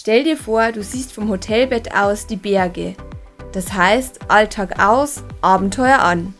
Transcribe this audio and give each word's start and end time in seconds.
Stell 0.00 0.22
dir 0.22 0.36
vor, 0.36 0.70
du 0.70 0.80
siehst 0.80 1.12
vom 1.12 1.28
Hotelbett 1.28 1.92
aus 1.92 2.28
die 2.28 2.36
Berge. 2.36 2.94
Das 3.50 3.72
heißt, 3.72 4.30
Alltag 4.30 4.78
aus, 4.78 5.24
Abenteuer 5.40 5.98
an. 5.98 6.34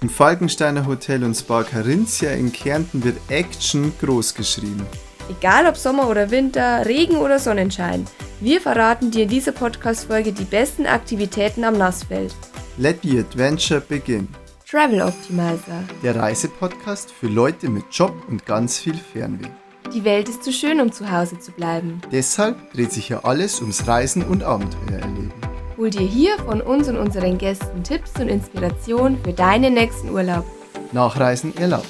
Im 0.00 0.08
Falkensteiner 0.08 0.88
Hotel 0.88 1.22
und 1.22 1.36
Spa 1.36 1.62
Carinthia 1.62 2.32
in 2.32 2.52
Kärnten 2.52 3.04
wird 3.04 3.16
Action 3.28 3.92
groß 4.00 4.34
geschrieben. 4.34 4.84
Egal 5.30 5.68
ob 5.68 5.76
Sommer 5.76 6.08
oder 6.08 6.32
Winter, 6.32 6.84
Regen 6.84 7.18
oder 7.18 7.38
Sonnenschein, 7.38 8.06
wir 8.40 8.60
verraten 8.60 9.12
dir 9.12 9.22
in 9.22 9.28
dieser 9.28 9.52
Podcast-Folge 9.52 10.32
die 10.32 10.42
besten 10.42 10.86
Aktivitäten 10.86 11.62
am 11.62 11.78
Nassfeld. 11.78 12.34
Let 12.76 12.98
the 13.04 13.20
adventure 13.20 13.80
begin. 13.80 14.26
Travel 14.68 15.02
Optimizer. 15.02 15.84
Der 16.02 16.16
Reisepodcast 16.16 17.12
für 17.12 17.28
Leute 17.28 17.70
mit 17.70 17.84
Job 17.92 18.12
und 18.26 18.44
ganz 18.44 18.80
viel 18.80 18.96
Fernweh. 18.96 19.46
Die 19.94 20.04
Welt 20.04 20.28
ist 20.28 20.42
zu 20.42 20.52
schön, 20.52 20.80
um 20.80 20.90
zu 20.90 21.10
Hause 21.10 21.38
zu 21.38 21.52
bleiben. 21.52 22.00
Deshalb 22.10 22.72
dreht 22.72 22.92
sich 22.92 23.08
ja 23.08 23.20
alles 23.24 23.60
ums 23.60 23.86
Reisen 23.86 24.22
und 24.22 24.42
Abenteuer 24.42 24.98
erleben. 24.98 25.32
Hol 25.76 25.90
dir 25.90 26.06
hier 26.06 26.36
von 26.38 26.60
uns 26.60 26.88
und 26.88 26.96
unseren 26.96 27.38
Gästen 27.38 27.82
Tipps 27.84 28.12
und 28.18 28.28
Inspiration 28.28 29.18
für 29.22 29.32
deinen 29.32 29.74
nächsten 29.74 30.10
Urlaub. 30.10 30.44
Nachreisen 30.92 31.56
erlaubt. 31.56 31.86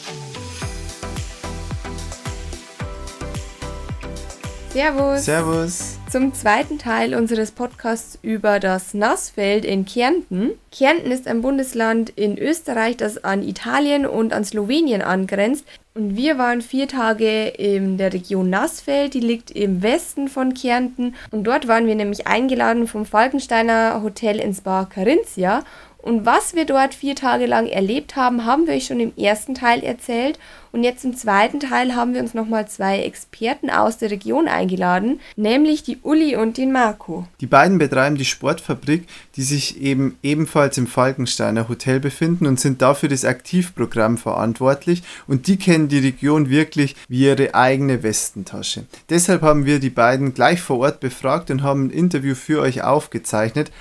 Servus. 4.71 5.25
Servus. 5.25 5.99
Zum 6.11 6.35
zweiten 6.35 6.79
Teil 6.79 7.15
unseres 7.15 7.51
Podcasts 7.51 8.19
über 8.21 8.61
das 8.61 8.93
Nassfeld 8.93 9.65
in 9.65 9.87
Kärnten. 9.87 10.51
Kärnten 10.71 11.11
ist 11.11 11.27
ein 11.27 11.41
Bundesland 11.41 12.11
in 12.11 12.37
Österreich, 12.37 12.99
das 12.99 13.25
an 13.25 13.43
Italien 13.43 14.05
und 14.05 14.35
an 14.35 14.45
Slowenien 14.45 15.01
angrenzt. 15.01 15.65
Und 15.97 16.15
wir 16.15 16.37
waren 16.37 16.61
vier 16.61 16.89
Tage 16.89 17.47
in 17.49 17.97
der 17.97 18.13
Region 18.13 18.51
Nassfeld, 18.51 19.15
die 19.15 19.21
liegt 19.21 19.51
im 19.51 19.83
Westen 19.83 20.29
von 20.29 20.53
Kärnten. 20.53 21.15
Und 21.31 21.45
dort 21.45 21.69
waren 21.69 21.87
wir 21.87 21.95
nämlich 21.95 22.27
eingeladen 22.27 22.87
vom 22.87 23.07
Falkensteiner 23.07 24.03
Hotel 24.03 24.39
ins 24.39 24.61
Bar 24.61 24.91
Carinthia. 24.91 25.65
Und 26.07 26.25
was 26.25 26.55
wir 26.55 26.67
dort 26.67 26.95
vier 26.95 27.17
Tage 27.17 27.47
lang 27.47 27.67
erlebt 27.67 28.15
haben, 28.15 28.45
haben 28.45 28.69
wir 28.69 28.75
euch 28.75 28.87
schon 28.87 29.01
im 29.01 29.13
ersten 29.17 29.57
Teil 29.57 29.83
erzählt. 29.83 30.39
Und 30.71 30.85
jetzt 30.85 31.05
im 31.05 31.17
zweiten 31.17 31.59
Teil 31.59 31.97
haben 31.97 32.15
wir 32.15 32.21
uns 32.21 32.33
nochmal 32.33 32.69
zwei 32.69 33.01
Experten 33.01 33.71
aus 33.71 33.99
der 33.99 34.13
Region 34.13 34.47
eingeladen, 34.47 35.19
nämlich 35.35 35.83
die 35.83 35.99
Uli 36.05 36.37
und 36.37 36.59
den 36.59 36.71
Marco. 36.71 37.27
Die 37.41 37.49
beiden 37.49 37.79
betreiben 37.79 38.15
die 38.15 38.25
Sportfabrik, 38.25 39.09
die 39.35 39.43
sich 39.43 39.83
eben 39.83 40.17
ebenfalls 40.23 40.79
im 40.79 40.87
Falkensteiner 40.87 41.69
Hotel 41.69 41.99
befinden 41.99 42.47
und 42.47 42.61
sind 42.61 42.83
dafür 42.83 43.09
das 43.09 43.25
Aktivprogramm 43.25 44.17
verantwortlich. 44.17 45.03
Und 45.27 45.49
die 45.49 45.57
kennen 45.57 45.89
die 45.89 45.99
Region 45.99 46.49
wirklich 46.49 46.95
wie 47.09 47.25
ihre 47.25 47.57
eigene 47.57 48.05
Westentasche. 48.05 48.85
Deshalb 49.11 49.43
haben 49.43 49.67
wir 49.67 49.81
die 49.81 49.91
beiden 49.91 50.35
gleich 50.35 50.61
vor 50.61 50.79
Ort 50.79 51.01
befragt 51.01 51.51
und 51.51 51.65
haben 51.65 51.87
ein 51.87 51.91
Interview 51.91 52.37
für 52.37 52.61
euch 52.61 52.85
aufgezeichnet. 52.85 53.73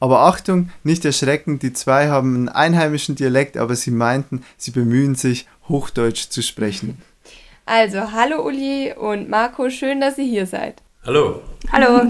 Aber 0.00 0.20
Achtung, 0.20 0.70
nicht 0.82 1.04
erschrecken, 1.04 1.58
die 1.58 1.74
zwei 1.74 2.08
haben 2.08 2.34
einen 2.34 2.48
einheimischen 2.48 3.16
Dialekt, 3.16 3.58
aber 3.58 3.76
sie 3.76 3.90
meinten, 3.90 4.42
sie 4.56 4.70
bemühen 4.70 5.14
sich, 5.14 5.46
Hochdeutsch 5.68 6.30
zu 6.30 6.42
sprechen. 6.42 7.00
Also, 7.66 8.10
hallo 8.12 8.44
Uli 8.44 8.94
und 8.98 9.28
Marco, 9.28 9.68
schön, 9.68 10.00
dass 10.00 10.16
ihr 10.16 10.24
hier 10.24 10.46
seid. 10.46 10.82
Hallo. 11.04 11.42
Hallo. 11.70 12.00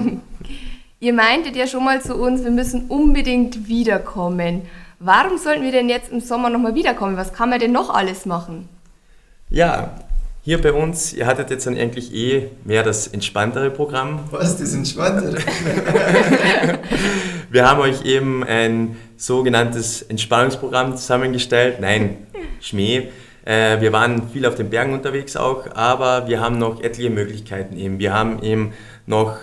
ihr 1.00 1.12
meintet 1.12 1.56
ja 1.56 1.66
schon 1.66 1.84
mal 1.84 2.00
zu 2.00 2.14
uns, 2.14 2.44
wir 2.44 2.52
müssen 2.52 2.86
unbedingt 2.86 3.66
wiederkommen. 3.66 4.62
Warum 5.00 5.36
sollten 5.36 5.64
wir 5.64 5.72
denn 5.72 5.88
jetzt 5.88 6.12
im 6.12 6.20
Sommer 6.20 6.48
nochmal 6.48 6.77
wiederkommen? 6.77 7.16
Was 7.16 7.32
kann 7.32 7.50
man 7.50 7.58
denn 7.58 7.72
noch 7.72 7.91
alles 7.91 8.25
machen? 8.25 8.69
Ja, 9.48 9.97
hier 10.42 10.62
bei 10.62 10.72
uns, 10.72 11.12
ihr 11.12 11.27
hattet 11.27 11.50
jetzt 11.50 11.66
dann 11.66 11.77
eigentlich 11.77 12.14
eh 12.14 12.50
mehr 12.64 12.82
das 12.82 13.08
entspanntere 13.08 13.70
Programm. 13.70 14.20
Was, 14.30 14.56
das 14.58 14.75
entspanntere? 14.75 15.38
Wir 17.53 17.69
haben 17.69 17.81
euch 17.81 18.05
eben 18.05 18.45
ein 18.45 18.97
sogenanntes 19.17 20.03
Entspannungsprogramm 20.03 20.97
zusammengestellt. 20.97 21.81
Nein, 21.81 22.19
Schmäh. 22.61 23.09
Äh, 23.44 23.81
wir 23.81 23.93
waren 23.93 24.28
viel 24.31 24.47
auf 24.47 24.55
den 24.55 24.71
Bergen 24.71 24.93
unterwegs 24.93 25.37
auch, 25.37 25.65
aber 25.75 26.28
wir 26.28 26.41
haben 26.41 26.59
noch 26.59 26.81
etliche 26.81 27.10
Möglichkeiten 27.10 27.77
eben. 27.77 27.99
Wir 27.99 28.15
haben 28.15 28.41
eben 28.44 28.72
noch 29.06 29.37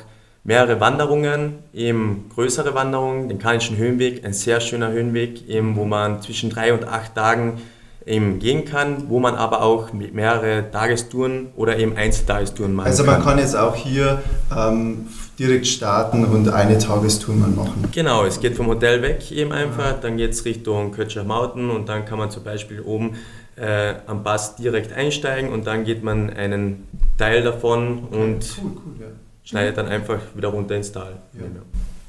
mehrere 0.46 0.80
Wanderungen, 0.80 1.56
eben 1.74 2.30
größere 2.34 2.74
Wanderungen, 2.74 3.28
den 3.28 3.40
Kanischen 3.40 3.76
Höhenweg, 3.76 4.24
ein 4.24 4.32
sehr 4.32 4.62
schöner 4.62 4.90
Höhenweg, 4.90 5.50
eben, 5.50 5.76
wo 5.76 5.84
man 5.84 6.22
zwischen 6.22 6.50
drei 6.50 6.74
und 6.74 6.88
acht 6.88 7.14
Tagen 7.14 7.60
eben 8.06 8.40
gehen 8.40 8.64
kann, 8.64 9.10
wo 9.10 9.20
man 9.20 9.36
aber 9.36 9.62
auch 9.62 9.92
mehrere 9.92 10.72
Tagestouren 10.72 11.48
oder 11.58 11.78
eben 11.78 11.98
Einzeltagestouren 11.98 12.74
machen 12.74 12.88
also 12.88 13.04
kann. 13.04 13.16
Also 13.16 13.26
man 13.26 13.30
kann 13.30 13.44
jetzt 13.44 13.58
auch 13.58 13.76
hier 13.76 14.22
ähm, 14.56 15.08
direkt 15.40 15.68
starten 15.68 16.26
und 16.26 16.50
eine 16.50 16.78
Tagestour 16.78 17.36
mal 17.36 17.50
machen. 17.50 17.86
Genau, 17.92 18.26
es 18.26 18.40
geht 18.40 18.56
vom 18.56 18.68
Hotel 18.68 19.02
weg 19.02 19.32
eben 19.32 19.52
einfach, 19.52 20.00
dann 20.00 20.18
geht 20.18 20.32
es 20.32 20.46
Richtung 20.46 20.92
Kötscher 20.92 21.24
Mountain 21.24 21.70
und 21.70 21.88
dann 21.90 22.06
kann 22.06 22.18
man 22.18 22.32
zum 22.32 22.44
Beispiel 22.44 22.82
oben 22.82 23.16
äh, 23.56 23.96
am 24.08 24.24
Pass 24.24 24.56
direkt 24.56 24.94
einsteigen 24.94 25.52
und 25.52 25.68
dann 25.68 25.84
geht 25.84 26.04
man 26.04 26.30
einen 26.32 26.88
Teil 27.18 27.44
davon 27.44 28.06
und 28.12 28.46
cool, 28.62 28.72
cool, 28.76 28.94
ja. 29.00 29.08
schneidet 29.44 29.78
dann 29.78 29.88
einfach 29.88 30.20
wieder 30.36 30.50
runter 30.50 30.76
ins 30.76 30.92
Tal. 30.92 31.14
Ja. 31.34 31.46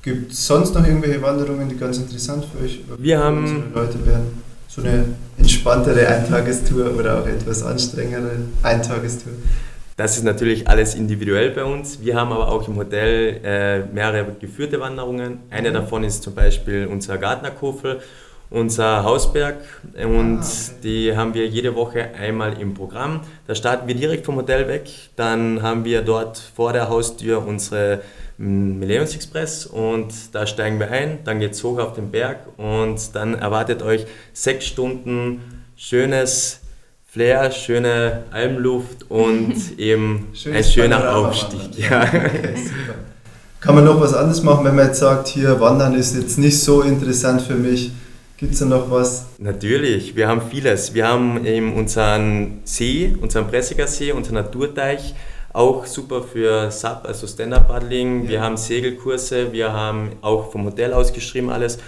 Gibt 0.03 0.33
es 0.33 0.47
sonst 0.47 0.75
noch 0.75 0.87
irgendwelche 0.87 1.21
Wanderungen, 1.21 1.69
die 1.69 1.77
ganz 1.77 1.99
interessant 1.99 2.45
für 2.45 2.65
euch 2.65 2.81
Wir 2.99 3.19
haben 3.19 3.73
Leute 3.75 4.07
werden? 4.07 4.43
So 4.69 4.83
eine 4.83 5.05
entspanntere 5.37 6.07
Eintagestour 6.07 6.95
oder 6.97 7.21
auch 7.21 7.27
etwas 7.27 7.63
anstrengendere 7.63 8.37
Eintagestour? 8.63 9.33
Das 9.99 10.17
ist 10.17 10.23
natürlich 10.23 10.69
alles 10.69 10.95
individuell 10.95 11.51
bei 11.51 11.65
uns. 11.65 12.01
Wir 12.01 12.15
haben 12.15 12.31
aber 12.31 12.53
auch 12.53 12.69
im 12.69 12.77
Hotel 12.77 13.41
äh, 13.43 13.81
mehrere 13.93 14.33
geführte 14.39 14.79
Wanderungen. 14.79 15.41
Eine 15.51 15.71
mhm. 15.71 15.75
davon 15.75 16.05
ist 16.05 16.23
zum 16.23 16.37
Beispiel 16.37 16.87
unser 16.87 17.19
Gartnerkofel, 17.19 18.01
unser 18.49 19.03
Hausberg 19.03 19.57
und 19.97 20.39
ah, 20.39 20.43
okay. 20.43 20.75
die 20.85 21.17
haben 21.17 21.35
wir 21.35 21.49
jede 21.49 21.75
Woche 21.75 22.15
einmal 22.15 22.61
im 22.61 22.75
Programm. 22.75 23.23
Da 23.49 23.57
starten 23.57 23.89
wir 23.89 23.97
direkt 23.97 24.25
vom 24.25 24.37
Hotel 24.37 24.69
weg, 24.69 24.89
dann 25.17 25.63
haben 25.63 25.85
wir 25.85 26.03
dort 26.03 26.39
vor 26.39 26.73
der 26.73 26.89
Haustür 26.89 27.45
unsere 27.45 28.03
mm, 28.39 28.79
Millenniums 28.79 29.17
Express 29.17 29.67
und 29.67 30.13
da 30.33 30.47
steigen 30.47 30.79
wir 30.79 30.93
ein, 30.93 31.19
dann 31.25 31.41
geht 31.41 31.55
es 31.55 31.65
hoch 31.65 31.81
auf 31.81 31.95
den 31.95 32.13
Berg 32.13 32.47
und 32.57 33.17
dann 33.17 33.35
erwartet 33.35 33.83
euch 33.83 34.07
sechs 34.33 34.67
Stunden 34.67 35.65
schönes 35.77 36.61
Flair, 37.11 37.51
schöne 37.53 38.25
Almluft 38.33 39.11
und 39.11 39.55
eben 39.79 40.27
ein 40.45 40.63
schöner 40.63 41.17
Aufstieg. 41.17 41.79
Ja. 41.79 42.03
Okay, 42.03 42.55
Kann 43.61 43.75
man 43.75 43.87
noch 43.87 43.99
was 43.99 44.13
anderes 44.13 44.43
machen, 44.43 44.67
wenn 44.67 44.77
man 44.77 44.89
jetzt 44.89 45.01
sagt, 45.01 45.29
hier 45.29 45.59
Wandern 45.59 45.95
ist 45.95 46.15
jetzt 46.15 46.39
nicht 46.39 46.61
so 46.61 46.83
interessant 46.83 47.41
für 47.41 47.55
mich? 47.55 47.93
Gibt 48.37 48.53
es 48.53 48.61
da 48.61 48.67
noch 48.67 48.91
was? 48.91 49.25
Natürlich, 49.39 50.15
wir 50.17 50.29
haben 50.29 50.43
vieles. 50.51 50.93
Wir 50.93 51.09
haben 51.09 51.45
eben 51.47 51.75
unseren 51.75 52.61
See, 52.65 53.17
unseren 53.21 53.49
Pressiger 53.49 53.87
See, 53.87 54.13
unseren 54.13 54.35
Naturteich, 54.35 55.15
auch 55.55 55.87
super 55.87 56.23
für 56.23 56.71
SUP, 56.71 57.01
also 57.05 57.27
Stand-Up-Paddling. 57.27 58.25
Ja. 58.25 58.29
Wir 58.29 58.41
haben 58.43 58.59
Segelkurse, 58.59 59.51
wir 59.51 59.73
haben 59.73 60.13
auch 60.21 60.53
vom 60.53 60.67
Hotel 60.67 60.93
ausgeschrieben 60.93 61.49
alles. 61.49 61.79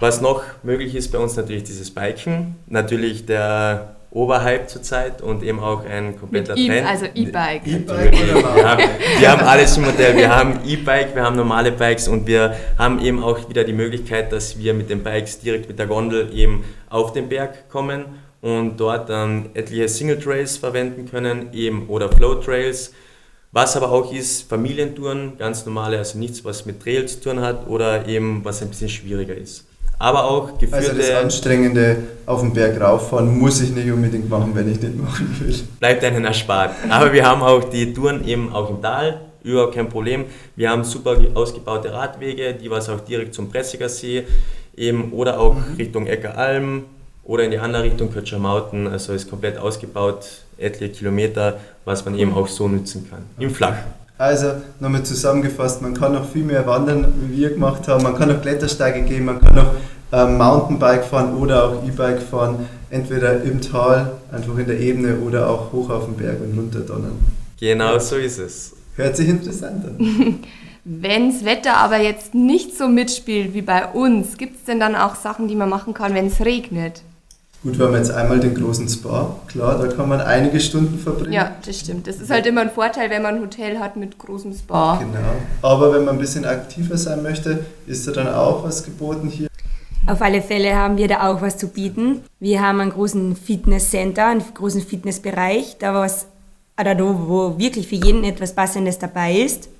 Was 0.00 0.20
noch 0.20 0.42
möglich 0.64 0.96
ist 0.96 1.12
bei 1.12 1.18
uns 1.18 1.36
natürlich 1.36 1.62
dieses 1.62 1.92
Biken. 1.92 2.56
Natürlich 2.66 3.24
der 3.24 3.93
Oberhype 4.14 4.68
zurzeit 4.68 5.20
und 5.20 5.42
eben 5.42 5.58
auch 5.58 5.84
ein 5.84 6.16
kompletter 6.16 6.56
e 6.56 6.68
Trend. 6.68 6.86
Also 6.86 7.06
E-Bike. 7.06 7.66
E-Bike 7.66 8.12
wir, 8.12 8.64
haben, 8.64 8.82
wir 9.18 9.30
haben 9.30 9.42
alles 9.42 9.76
im 9.76 9.84
Modell. 9.84 10.16
Wir 10.16 10.34
haben 10.34 10.60
E-Bike, 10.64 11.16
wir 11.16 11.22
haben 11.24 11.36
normale 11.36 11.72
Bikes 11.72 12.06
und 12.06 12.24
wir 12.28 12.56
haben 12.78 13.04
eben 13.04 13.22
auch 13.22 13.48
wieder 13.48 13.64
die 13.64 13.72
Möglichkeit, 13.72 14.30
dass 14.30 14.56
wir 14.56 14.72
mit 14.72 14.88
den 14.88 15.02
Bikes 15.02 15.40
direkt 15.40 15.66
mit 15.68 15.80
der 15.80 15.88
Gondel 15.88 16.30
eben 16.32 16.64
auf 16.88 17.12
den 17.12 17.28
Berg 17.28 17.68
kommen 17.68 18.04
und 18.40 18.76
dort 18.78 19.08
dann 19.08 19.50
etliche 19.54 19.88
Single 19.88 20.20
Trails 20.20 20.58
verwenden 20.58 21.10
können 21.10 21.48
eben 21.52 21.88
oder 21.88 22.08
Flow 22.08 22.36
Trails. 22.36 22.94
Was 23.50 23.76
aber 23.76 23.90
auch 23.90 24.12
ist, 24.12 24.48
Familientouren, 24.48 25.38
ganz 25.38 25.66
normale, 25.66 25.98
also 25.98 26.18
nichts, 26.18 26.44
was 26.44 26.66
mit 26.66 26.80
Trail 26.80 27.06
zu 27.06 27.20
tun 27.20 27.40
hat 27.40 27.68
oder 27.68 28.06
eben 28.06 28.44
was 28.44 28.62
ein 28.62 28.68
bisschen 28.68 28.88
schwieriger 28.88 29.34
ist 29.34 29.66
aber 29.98 30.24
auch 30.24 30.58
geführte... 30.58 30.90
Also 30.90 30.92
das 30.96 31.10
Anstrengende 31.10 31.96
auf 32.26 32.40
den 32.40 32.52
Berg 32.52 32.80
rauffahren 32.80 33.38
muss 33.38 33.60
ich 33.60 33.70
nicht 33.70 33.90
unbedingt 33.90 34.28
machen, 34.28 34.52
wenn 34.54 34.70
ich 34.70 34.80
nicht 34.80 34.96
machen 34.96 35.36
will. 35.40 35.54
Bleibt 35.80 36.04
einen 36.04 36.24
erspart. 36.24 36.72
Aber 36.88 37.12
wir 37.12 37.26
haben 37.26 37.42
auch 37.42 37.64
die 37.64 37.92
Touren 37.92 38.26
eben 38.26 38.52
auch 38.52 38.70
im 38.70 38.80
Tal, 38.80 39.20
überhaupt 39.42 39.74
kein 39.74 39.88
Problem. 39.88 40.24
Wir 40.56 40.70
haben 40.70 40.84
super 40.84 41.16
ausgebaute 41.34 41.92
Radwege, 41.92 42.54
die 42.54 42.70
was 42.70 42.88
auch 42.88 43.00
direkt 43.00 43.34
zum 43.34 43.50
Pressiger 43.50 43.88
See 43.88 44.24
eben 44.76 45.12
oder 45.12 45.38
auch 45.38 45.54
mhm. 45.54 45.76
Richtung 45.78 46.06
Eckeralm 46.06 46.84
oder 47.24 47.44
in 47.44 47.50
die 47.50 47.58
andere 47.58 47.84
Richtung 47.84 48.12
Kötscher 48.12 48.38
Mountain. 48.38 48.86
Also 48.88 49.12
ist 49.12 49.28
komplett 49.28 49.58
ausgebaut, 49.58 50.26
etliche 50.58 50.92
Kilometer, 50.92 51.58
was 51.84 52.04
man 52.04 52.18
eben 52.18 52.30
mhm. 52.32 52.38
auch 52.38 52.48
so 52.48 52.68
nutzen 52.68 53.08
kann. 53.08 53.22
Im 53.38 53.50
Flachen. 53.50 54.03
Also 54.16 54.52
nochmal 54.78 55.02
zusammengefasst, 55.02 55.82
man 55.82 55.94
kann 55.94 56.12
noch 56.12 56.28
viel 56.28 56.44
mehr 56.44 56.66
wandern, 56.66 57.12
wie 57.20 57.36
wir 57.36 57.50
gemacht 57.50 57.88
haben. 57.88 58.04
Man 58.04 58.16
kann 58.16 58.28
noch 58.28 58.40
Klettersteige 58.40 59.02
gehen, 59.02 59.24
man 59.24 59.40
kann 59.40 59.54
noch 59.56 59.74
ähm, 60.12 60.38
Mountainbike 60.38 61.04
fahren 61.04 61.34
oder 61.34 61.64
auch 61.64 61.84
E-Bike 61.84 62.22
fahren. 62.22 62.68
Entweder 62.90 63.42
im 63.42 63.60
Tal, 63.60 64.12
einfach 64.30 64.56
in 64.56 64.66
der 64.66 64.78
Ebene 64.78 65.18
oder 65.18 65.50
auch 65.50 65.72
hoch 65.72 65.90
auf 65.90 66.04
den 66.04 66.16
Berg 66.16 66.40
und 66.40 66.56
runter 66.56 66.80
donnern. 66.80 67.18
Genau 67.58 67.98
so 67.98 68.16
ist 68.16 68.38
es. 68.38 68.72
Hört 68.94 69.16
sich 69.16 69.28
interessant 69.28 69.84
an. 69.84 70.38
Wenn 70.84 71.32
das 71.32 71.44
Wetter 71.44 71.78
aber 71.78 71.96
jetzt 71.96 72.34
nicht 72.34 72.76
so 72.76 72.88
mitspielt 72.88 73.54
wie 73.54 73.62
bei 73.62 73.86
uns, 73.86 74.36
gibt 74.36 74.58
es 74.58 74.64
denn 74.64 74.78
dann 74.78 74.94
auch 74.94 75.14
Sachen, 75.16 75.48
die 75.48 75.56
man 75.56 75.70
machen 75.70 75.94
kann, 75.94 76.14
wenn 76.14 76.26
es 76.26 76.40
regnet? 76.40 77.02
Gut, 77.64 77.78
wir 77.78 77.86
haben 77.86 77.94
jetzt 77.94 78.10
einmal 78.10 78.38
den 78.40 78.54
großen 78.54 78.86
Spa, 78.90 79.36
klar, 79.46 79.78
da 79.78 79.88
kann 79.88 80.06
man 80.06 80.20
einige 80.20 80.60
Stunden 80.60 80.98
verbringen. 80.98 81.32
Ja, 81.32 81.52
das 81.64 81.80
stimmt. 81.80 82.06
Das 82.06 82.16
ist 82.16 82.30
halt 82.30 82.44
immer 82.44 82.60
ein 82.60 82.70
Vorteil, 82.70 83.08
wenn 83.08 83.22
man 83.22 83.36
ein 83.36 83.40
Hotel 83.40 83.78
hat 83.78 83.96
mit 83.96 84.18
großem 84.18 84.52
Spa. 84.52 84.98
Genau. 84.98 85.18
Aber 85.62 85.94
wenn 85.94 86.04
man 86.04 86.16
ein 86.16 86.20
bisschen 86.20 86.44
aktiver 86.44 86.98
sein 86.98 87.22
möchte, 87.22 87.64
ist 87.86 88.06
da 88.06 88.12
dann 88.12 88.28
auch 88.28 88.64
was 88.64 88.84
geboten 88.84 89.28
hier. 89.28 89.48
Auf 90.06 90.20
alle 90.20 90.42
Fälle 90.42 90.76
haben 90.76 90.98
wir 90.98 91.08
da 91.08 91.26
auch 91.26 91.40
was 91.40 91.56
zu 91.56 91.68
bieten. 91.68 92.20
Wir 92.38 92.60
haben 92.60 92.80
einen 92.80 92.90
großen 92.90 93.34
Fitnesscenter, 93.34 94.26
einen 94.26 94.44
großen 94.52 94.82
Fitnessbereich, 94.82 95.76
da 95.78 95.94
was, 95.94 96.26
da, 96.76 96.98
wo 96.98 97.56
wirklich 97.56 97.88
für 97.88 97.94
jeden 97.94 98.24
etwas 98.24 98.54
Passendes 98.54 98.98
dabei 98.98 99.36
ist. 99.36 99.70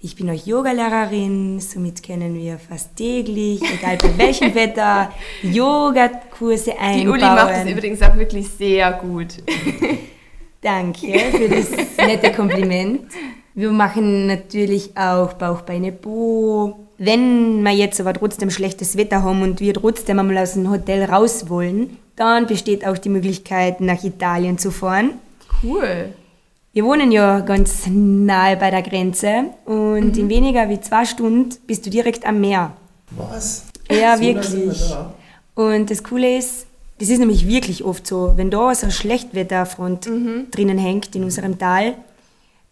Ich 0.00 0.14
bin 0.14 0.30
auch 0.30 0.46
Yogalehrerin, 0.46 1.58
somit 1.58 2.04
können 2.04 2.32
wir 2.36 2.56
fast 2.60 2.94
täglich, 2.94 3.60
egal 3.62 3.96
bei 3.96 4.16
welchem 4.16 4.54
Wetter, 4.54 5.10
Yogakurse 5.42 6.78
einbauen. 6.78 7.00
Die 7.00 7.08
Uli 7.08 7.22
macht 7.22 7.50
das 7.50 7.66
übrigens 7.66 8.02
auch 8.02 8.16
wirklich 8.16 8.48
sehr 8.48 8.92
gut. 8.92 9.38
Danke 10.60 11.18
für 11.32 11.48
das 11.48 11.70
nette 11.96 12.30
Kompliment. 12.30 13.10
Wir 13.54 13.72
machen 13.72 14.28
natürlich 14.28 14.96
auch 14.96 15.32
Bauch, 15.32 15.62
Beine, 15.62 15.90
Po. 15.90 16.78
Wenn 16.98 17.60
wir 17.62 17.72
jetzt 17.72 18.00
aber 18.00 18.12
trotzdem 18.12 18.50
schlechtes 18.50 18.96
Wetter 18.96 19.24
haben 19.24 19.42
und 19.42 19.58
wir 19.58 19.74
trotzdem 19.74 20.20
einmal 20.20 20.38
aus 20.38 20.52
dem 20.52 20.70
Hotel 20.70 21.06
raus 21.06 21.48
wollen, 21.48 21.96
dann 22.14 22.46
besteht 22.46 22.86
auch 22.86 22.98
die 22.98 23.08
Möglichkeit, 23.08 23.80
nach 23.80 24.04
Italien 24.04 24.58
zu 24.58 24.70
fahren. 24.70 25.14
Cool. 25.60 26.14
Wir 26.72 26.84
wohnen 26.84 27.10
ja 27.10 27.40
ganz 27.40 27.86
nahe 27.88 28.56
bei 28.56 28.70
der 28.70 28.82
Grenze 28.82 29.46
und 29.64 30.12
Mhm. 30.12 30.18
in 30.20 30.28
weniger 30.28 30.68
wie 30.68 30.80
zwei 30.80 31.04
Stunden 31.04 31.48
bist 31.66 31.86
du 31.86 31.90
direkt 31.90 32.26
am 32.26 32.40
Meer. 32.40 32.72
Was? 33.10 33.64
Ja, 33.90 34.16
So 34.16 34.22
nah 34.24 34.42
sind 34.42 34.52
wir 34.52 34.66
wirklich. 34.66 34.88
da? 34.90 35.14
Und 35.54 35.90
das 35.90 36.04
Coole 36.04 36.36
ist, 36.38 36.66
das 36.98 37.08
ist 37.08 37.18
nämlich 37.18 37.46
wirklich 37.48 37.84
oft 37.84 38.06
so, 38.06 38.32
wenn 38.36 38.50
da 38.50 38.74
so 38.74 38.82
eine 38.84 38.92
Schlechtwetterfront 38.92 40.06
Mhm. 40.08 40.50
drinnen 40.50 40.78
hängt 40.78 41.14
in 41.16 41.24
unserem 41.24 41.58
Tal, 41.58 41.94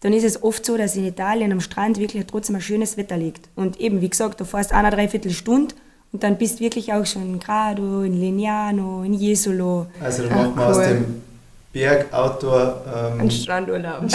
dann 0.01 0.13
ist 0.13 0.23
es 0.23 0.43
oft 0.43 0.63
so, 0.63 0.77
dass 0.77 0.95
in 0.95 1.05
Italien 1.05 1.51
am 1.51 1.59
Strand 1.59 1.97
wirklich 1.99 2.23
trotzdem 2.27 2.55
ein 2.55 2.61
schönes 2.61 2.97
Wetter 2.97 3.17
liegt. 3.17 3.49
Und 3.55 3.79
eben, 3.79 3.99
wie 3.99 4.09
gesagt, 4.09 4.39
du 4.39 4.45
fährst 4.45 4.71
eine 4.73 4.91
dreiviertel 4.91 5.31
Stunde 5.31 5.73
und 6.13 6.21
dann 6.21 6.37
bist 6.37 6.59
wirklich 6.59 6.93
auch 6.93 7.05
schon 7.05 7.23
in 7.23 7.39
Grado, 7.39 8.03
in 8.03 8.13
Lignano, 8.21 9.03
in 9.03 9.15
Jesolo. 9.15 9.87
Also 9.99 10.23
dann 10.23 10.31
Ach, 10.33 10.45
macht 10.45 10.55
man 10.55 10.65
aus 10.67 10.77
cool. 10.77 10.83
dem 10.85 11.21
Berg 11.77 12.11
Outdoor 12.11 12.81
ähm, 13.13 13.21
Ein 13.21 13.31
Strandurlaub. 13.31 14.01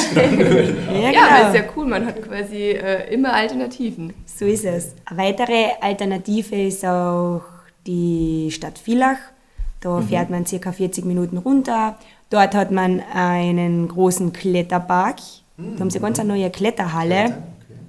Ja, 0.93 1.11
Ja, 1.11 1.21
aber 1.29 1.49
ist 1.49 1.55
ja 1.55 1.63
cool, 1.77 1.87
man 1.87 2.07
hat 2.07 2.21
quasi 2.23 2.73
äh, 2.73 3.13
immer 3.15 3.33
Alternativen. 3.33 4.13
So 4.27 4.47
ist 4.47 4.65
es. 4.65 4.95
Eine 5.05 5.21
weitere 5.21 5.67
Alternative 5.81 6.57
ist 6.57 6.85
auch 6.85 7.43
die 7.87 8.51
Stadt 8.51 8.79
Villach. 8.79 9.19
Da 9.81 10.01
fährt 10.01 10.31
man 10.31 10.45
circa 10.45 10.73
40 10.73 11.05
Minuten 11.05 11.39
runter. 11.39 11.97
Dort 12.31 12.55
hat 12.55 12.71
man 12.71 13.01
einen 13.15 13.89
großen 13.89 14.33
Kletterpark. 14.33 15.17
Da 15.57 15.81
haben 15.81 15.91
sie 15.91 16.01
ganz 16.01 16.19
eine 16.19 16.29
neue 16.29 16.51
Kletterhalle. 16.51 17.43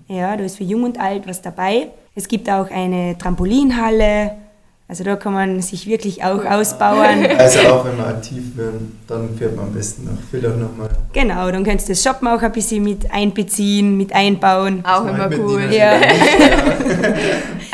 Ja, 0.07 0.37
da 0.37 0.43
ist 0.43 0.57
für 0.57 0.63
Jung 0.63 0.83
und 0.83 0.99
Alt 0.99 1.27
was 1.27 1.41
dabei. 1.41 1.89
Es 2.13 2.27
gibt 2.27 2.49
auch 2.49 2.69
eine 2.69 3.17
Trampolinhalle. 3.17 4.31
Also 4.87 5.03
da 5.03 5.15
kann 5.15 5.33
man 5.33 5.61
sich 5.61 5.87
wirklich 5.87 6.23
auch 6.23 6.43
ausbauen. 6.45 7.25
Also 7.37 7.59
auch 7.69 7.85
wenn 7.85 7.97
wir 7.97 8.07
aktiv 8.07 8.55
werden, 8.55 8.99
dann 9.07 9.35
fährt 9.37 9.55
man 9.55 9.65
am 9.65 9.73
besten 9.73 10.05
nach 10.05 10.21
Villach 10.29 10.55
nochmal. 10.55 10.89
Genau, 11.13 11.49
dann 11.51 11.63
kannst 11.63 11.87
du 11.87 11.93
das 11.93 12.03
Shoppen 12.03 12.27
auch 12.27 12.41
ein 12.41 12.51
bisschen 12.51 12.83
mit 12.83 13.11
einbeziehen, 13.11 13.97
mit 13.97 14.13
einbauen. 14.13 14.83
Auch 14.85 15.05
immer 15.07 15.29
cool. 15.37 15.63
Ja. 15.71 15.93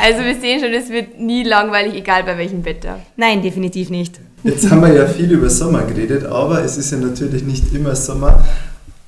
Also 0.02 0.24
wir 0.24 0.34
sehen 0.34 0.60
schon, 0.60 0.72
es 0.72 0.88
wird 0.88 1.20
nie 1.20 1.42
langweilig, 1.42 1.94
egal 1.94 2.22
bei 2.24 2.38
welchem 2.38 2.64
Wetter. 2.64 3.00
Nein, 3.16 3.42
definitiv 3.42 3.90
nicht. 3.90 4.18
Jetzt 4.42 4.70
haben 4.70 4.80
wir 4.80 4.94
ja 4.94 5.06
viel 5.06 5.30
über 5.30 5.50
Sommer 5.50 5.82
geredet, 5.82 6.24
aber 6.24 6.64
es 6.64 6.78
ist 6.78 6.90
ja 6.90 6.96
natürlich 6.96 7.42
nicht 7.42 7.74
immer 7.74 7.94
Sommer. 7.94 8.42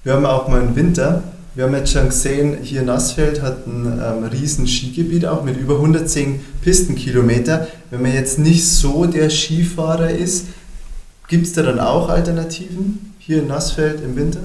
Wir 0.05 0.13
haben 0.13 0.27
auch 0.27 0.49
mal 0.49 0.61
einen 0.61 0.77
Winter. 0.77 1.23
Wir 1.55 1.65
haben 1.65 1.75
jetzt 1.75 1.93
schon 1.93 2.07
gesehen, 2.07 2.59
hier 2.63 2.81
Nassfeld 2.81 3.43
hat 3.43 3.67
ein 3.67 4.01
ähm, 4.03 4.25
riesen 4.25 4.67
Skigebiet 4.67 5.27
auch 5.27 5.45
mit 5.45 5.59
über 5.59 5.75
110 5.75 6.41
Pistenkilometer. 6.63 7.69
Wenn 7.91 8.01
man 8.01 8.15
jetzt 8.15 8.39
nicht 8.39 8.67
so 8.67 9.05
der 9.05 9.29
Skifahrer 9.29 10.09
ist, 10.09 10.47
gibt 11.29 11.47
es 11.47 11.53
da 11.53 11.61
dann 11.63 11.79
auch 11.79 12.09
Alternativen 12.09 13.15
hier 13.19 13.41
in 13.41 13.49
Nassfeld 13.49 14.03
im 14.03 14.17
Winter? 14.17 14.41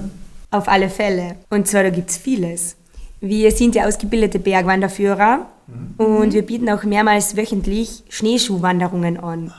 Auf 0.50 0.68
alle 0.68 0.90
Fälle. 0.90 1.36
Und 1.48 1.66
zwar, 1.66 1.82
da 1.82 1.90
gibt 1.90 2.10
es 2.10 2.18
vieles. 2.18 2.76
Wir 3.22 3.52
sind 3.52 3.74
ja 3.74 3.86
ausgebildete 3.86 4.38
Bergwanderführer 4.38 5.46
und 5.96 6.34
wir 6.34 6.42
bieten 6.42 6.68
auch 6.68 6.84
mehrmals 6.84 7.36
wöchentlich 7.36 8.04
Schneeschuhwanderungen 8.10 9.18
an. 9.18 9.52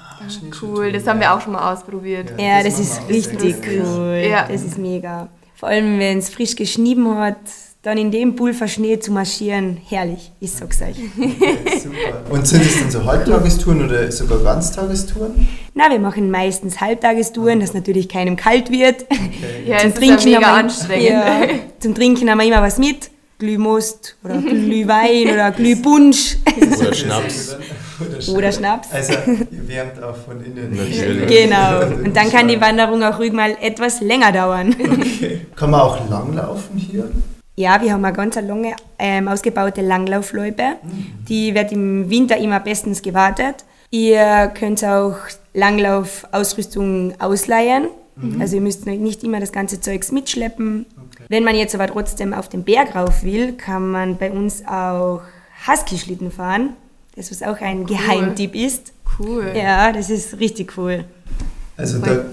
Cool, 0.62 0.92
das 0.92 1.08
haben 1.08 1.20
wir 1.20 1.34
auch 1.34 1.42
schon 1.42 1.54
mal 1.54 1.74
ausprobiert. 1.74 2.32
Ja. 2.38 2.58
Ja, 2.58 2.64
das 2.64 2.78
das, 2.78 3.00
ist 3.00 3.10
richtig 3.10 3.56
cool. 3.68 4.24
Ja. 4.30 4.48
Das 4.48 4.64
ist 4.64 4.78
mega. 4.78 5.30
Vor 5.60 5.68
allem, 5.68 6.00
wenn 6.00 6.20
es 6.20 6.30
frisch 6.30 6.56
geschnieben 6.56 7.18
hat, 7.18 7.36
dann 7.82 7.98
in 7.98 8.12
dem 8.12 8.38
Pulverschnee 8.38 8.98
zu 9.00 9.12
marschieren, 9.12 9.78
herrlich, 9.90 10.32
ich 10.40 10.54
sag's 10.54 10.82
euch. 10.82 10.96
Okay, 11.18 11.80
super. 11.84 12.24
Und 12.32 12.48
sind 12.48 12.62
es 12.62 12.80
dann 12.80 12.90
so 12.90 13.04
Halbtagestouren 13.04 13.86
oder 13.86 14.10
sogar 14.10 14.40
Ganztagestouren? 14.40 15.50
Na, 15.74 15.90
wir 15.90 16.00
machen 16.00 16.32
meistens 16.32 16.80
Halbtagestouren, 16.80 17.60
dass 17.60 17.74
natürlich 17.74 18.08
keinem 18.08 18.38
kalt 18.38 18.72
wird. 18.72 19.06
Ja, 19.66 19.78
es 19.78 19.98
ist 19.98 20.26
ja 20.26 20.40
mega 20.40 20.56
anstrengend. 20.56 21.10
Ja, 21.10 21.42
zum 21.80 21.94
Trinken 21.94 22.30
haben 22.30 22.38
wir 22.40 22.48
immer 22.48 22.62
was 22.62 22.78
mit. 22.78 23.12
Glühmost 23.38 24.16
oder 24.24 24.38
Glühwein 24.42 25.30
oder 25.34 25.52
Glühpunsch 25.52 26.38
Oder 26.80 26.94
Schnaps. 26.94 27.58
Oder 28.00 28.38
oder 28.38 28.52
Schnaps. 28.52 28.92
Also, 28.92 29.14
ihr 29.14 29.68
wärmt 29.68 30.02
auch 30.02 30.16
von 30.16 30.44
innen. 30.44 30.72
Natürlich. 30.72 31.28
Genau. 31.28 31.82
Und 32.04 32.16
dann 32.16 32.30
kann 32.30 32.48
die 32.48 32.60
Wanderung 32.60 33.04
auch 33.04 33.20
ruhig 33.20 33.34
mal 33.34 33.58
etwas 33.62 34.02
länger 34.02 34.32
dauern. 34.32 34.76
Kann 35.56 35.72
man 35.72 35.82
auch 35.82 36.10
langlaufen 36.10 36.78
hier? 36.78 37.12
Ja, 37.56 37.82
wir 37.82 37.92
haben 37.92 38.06
eine 38.06 38.16
ganz 38.16 38.36
lange 38.36 38.74
ähm, 38.98 39.28
ausgebaute 39.28 39.82
Langlaufloipe. 39.82 40.78
Die 41.28 41.54
wird 41.54 41.74
im 41.74 42.10
Winter 42.10 42.38
immer 42.38 42.62
bestens 42.62 43.02
gewartet. 43.02 43.66
Ihr 43.92 44.52
könnt 44.58 44.84
auch 44.86 45.16
Langlaufausrüstung 45.54 47.20
ausleihen. 47.20 47.88
Also 48.40 48.56
ihr 48.58 48.62
müsst 48.62 48.86
nicht 48.86 49.24
immer 49.24 49.40
das 49.40 49.52
ganze 49.52 49.80
Zeugs 49.80 50.12
mitschleppen. 50.12 50.86
Wenn 51.30 51.44
man 51.44 51.56
jetzt 51.56 51.74
aber 51.76 51.88
trotzdem 51.88 52.34
auf 52.34 52.50
den 52.50 52.64
Berg 52.64 52.96
rauf 52.96 53.24
will, 53.24 53.54
kann 53.54 53.92
man 53.92 54.18
bei 54.18 54.32
uns 54.32 54.66
auch 54.68 55.22
Husky-Schlitten 55.68 56.32
fahren. 56.32 56.74
Das 57.20 57.30
was 57.32 57.44
auch 57.44 57.60
ein 57.60 57.86
Geheimtipp 57.86 58.56
ist. 58.56 58.94
Cool. 59.20 59.52
Ja, 59.54 59.92
das 59.92 60.10
ist 60.10 60.40
richtig 60.40 60.78
cool. 60.78 61.04
Also 61.76 62.00
da 62.00 62.24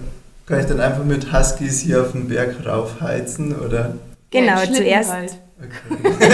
kann 0.46 0.60
ich 0.60 0.66
dann 0.66 0.78
einfach 0.78 1.02
mit 1.04 1.32
Huskies 1.32 1.80
hier 1.80 2.02
auf 2.02 2.12
den 2.12 2.28
Berg 2.28 2.64
raufheizen 2.64 3.52
oder? 3.58 3.96
Genau, 4.30 4.60
Ja, 4.60 4.72
zuerst. 4.72 5.12
Halt. 5.12 5.32
Okay. 5.58 6.20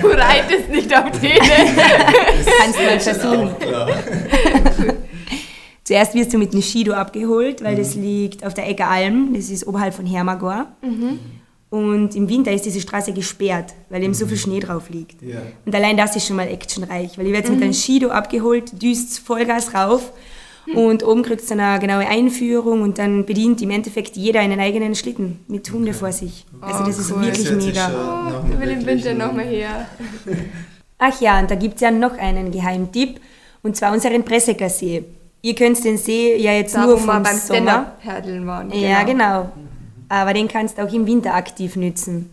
Du 0.00 0.06
reitest 0.08 0.68
nicht 0.70 0.96
auf 0.96 1.10
denen. 1.20 1.40
Kannst 2.60 2.78
du 2.78 2.84
mal 2.84 3.00
versuchen. 3.00 3.50
Zuerst 5.84 6.14
wirst 6.14 6.32
du 6.32 6.38
mit 6.38 6.52
dem 6.52 6.62
Skido 6.62 6.92
abgeholt, 6.94 7.62
weil 7.64 7.74
das 7.76 7.94
liegt 7.96 8.44
auf 8.46 8.54
der 8.54 8.68
Ecke 8.68 8.86
Alm, 8.86 9.34
das 9.34 9.50
ist 9.50 9.66
oberhalb 9.66 9.94
von 9.94 10.06
Hermagor. 10.06 10.66
Und 11.68 12.14
im 12.14 12.28
Winter 12.28 12.52
ist 12.52 12.64
diese 12.64 12.80
Straße 12.80 13.12
gesperrt, 13.12 13.74
weil 13.90 14.02
eben 14.02 14.14
so 14.14 14.26
viel 14.26 14.36
Schnee 14.36 14.60
drauf 14.60 14.88
liegt. 14.88 15.20
Ja. 15.20 15.38
Und 15.64 15.74
allein 15.74 15.96
das 15.96 16.14
ist 16.14 16.26
schon 16.26 16.36
mal 16.36 16.46
actionreich, 16.46 17.18
weil 17.18 17.26
ihr 17.26 17.32
werdet 17.32 17.50
mit 17.50 17.62
einem 17.62 17.72
Skido 17.72 18.08
abgeholt, 18.10 18.80
düst 18.80 19.18
Vollgas 19.18 19.74
rauf 19.74 20.12
und 20.74 21.04
oben 21.04 21.22
kriegst 21.22 21.50
du 21.50 21.54
dann 21.54 21.64
eine 21.64 21.80
genaue 21.80 22.06
Einführung 22.06 22.82
und 22.82 22.98
dann 22.98 23.24
bedient 23.24 23.62
im 23.62 23.70
Endeffekt 23.70 24.16
jeder 24.16 24.40
einen 24.40 24.58
eigenen 24.58 24.94
Schlitten 24.94 25.40
mit 25.48 25.70
Hunde 25.70 25.92
vor 25.92 26.12
sich. 26.12 26.44
Also 26.60 26.84
das 26.84 26.98
ist 26.98 27.12
cool. 27.12 27.22
wirklich 27.22 27.48
Das 27.48 27.64
mega. 27.64 27.88
nach 27.88 28.44
Ich 28.50 28.60
will 28.60 28.70
im 28.70 28.86
Winter 28.86 29.14
nochmal 29.14 29.44
her. 29.46 29.86
Ach 30.98 31.20
ja, 31.20 31.38
und 31.38 31.50
da 31.50 31.54
gibt 31.54 31.76
es 31.76 31.82
ja 31.82 31.90
noch 31.90 32.16
einen 32.16 32.50
Geheimtipp, 32.50 33.20
und 33.62 33.76
zwar 33.76 33.92
unseren 33.92 34.24
Pressecker 34.24 34.70
See. 34.70 35.04
Ihr 35.42 35.54
könnt 35.54 35.82
den 35.84 35.98
See 35.98 36.36
ja 36.36 36.52
jetzt 36.52 36.74
Da, 36.74 36.86
nur 36.86 36.98
vom 36.98 37.22
beim 37.22 37.24
Sommer... 37.36 37.96
Stand-Up-Paddeln 38.00 38.46
waren. 38.46 38.72
Ja, 38.72 39.02
genau. 39.02 39.52
Aber 40.08 40.32
den 40.34 40.48
kannst 40.48 40.78
du 40.78 40.82
auch 40.82 40.92
im 40.92 41.06
Winter 41.06 41.34
aktiv 41.34 41.76
nützen. 41.76 42.30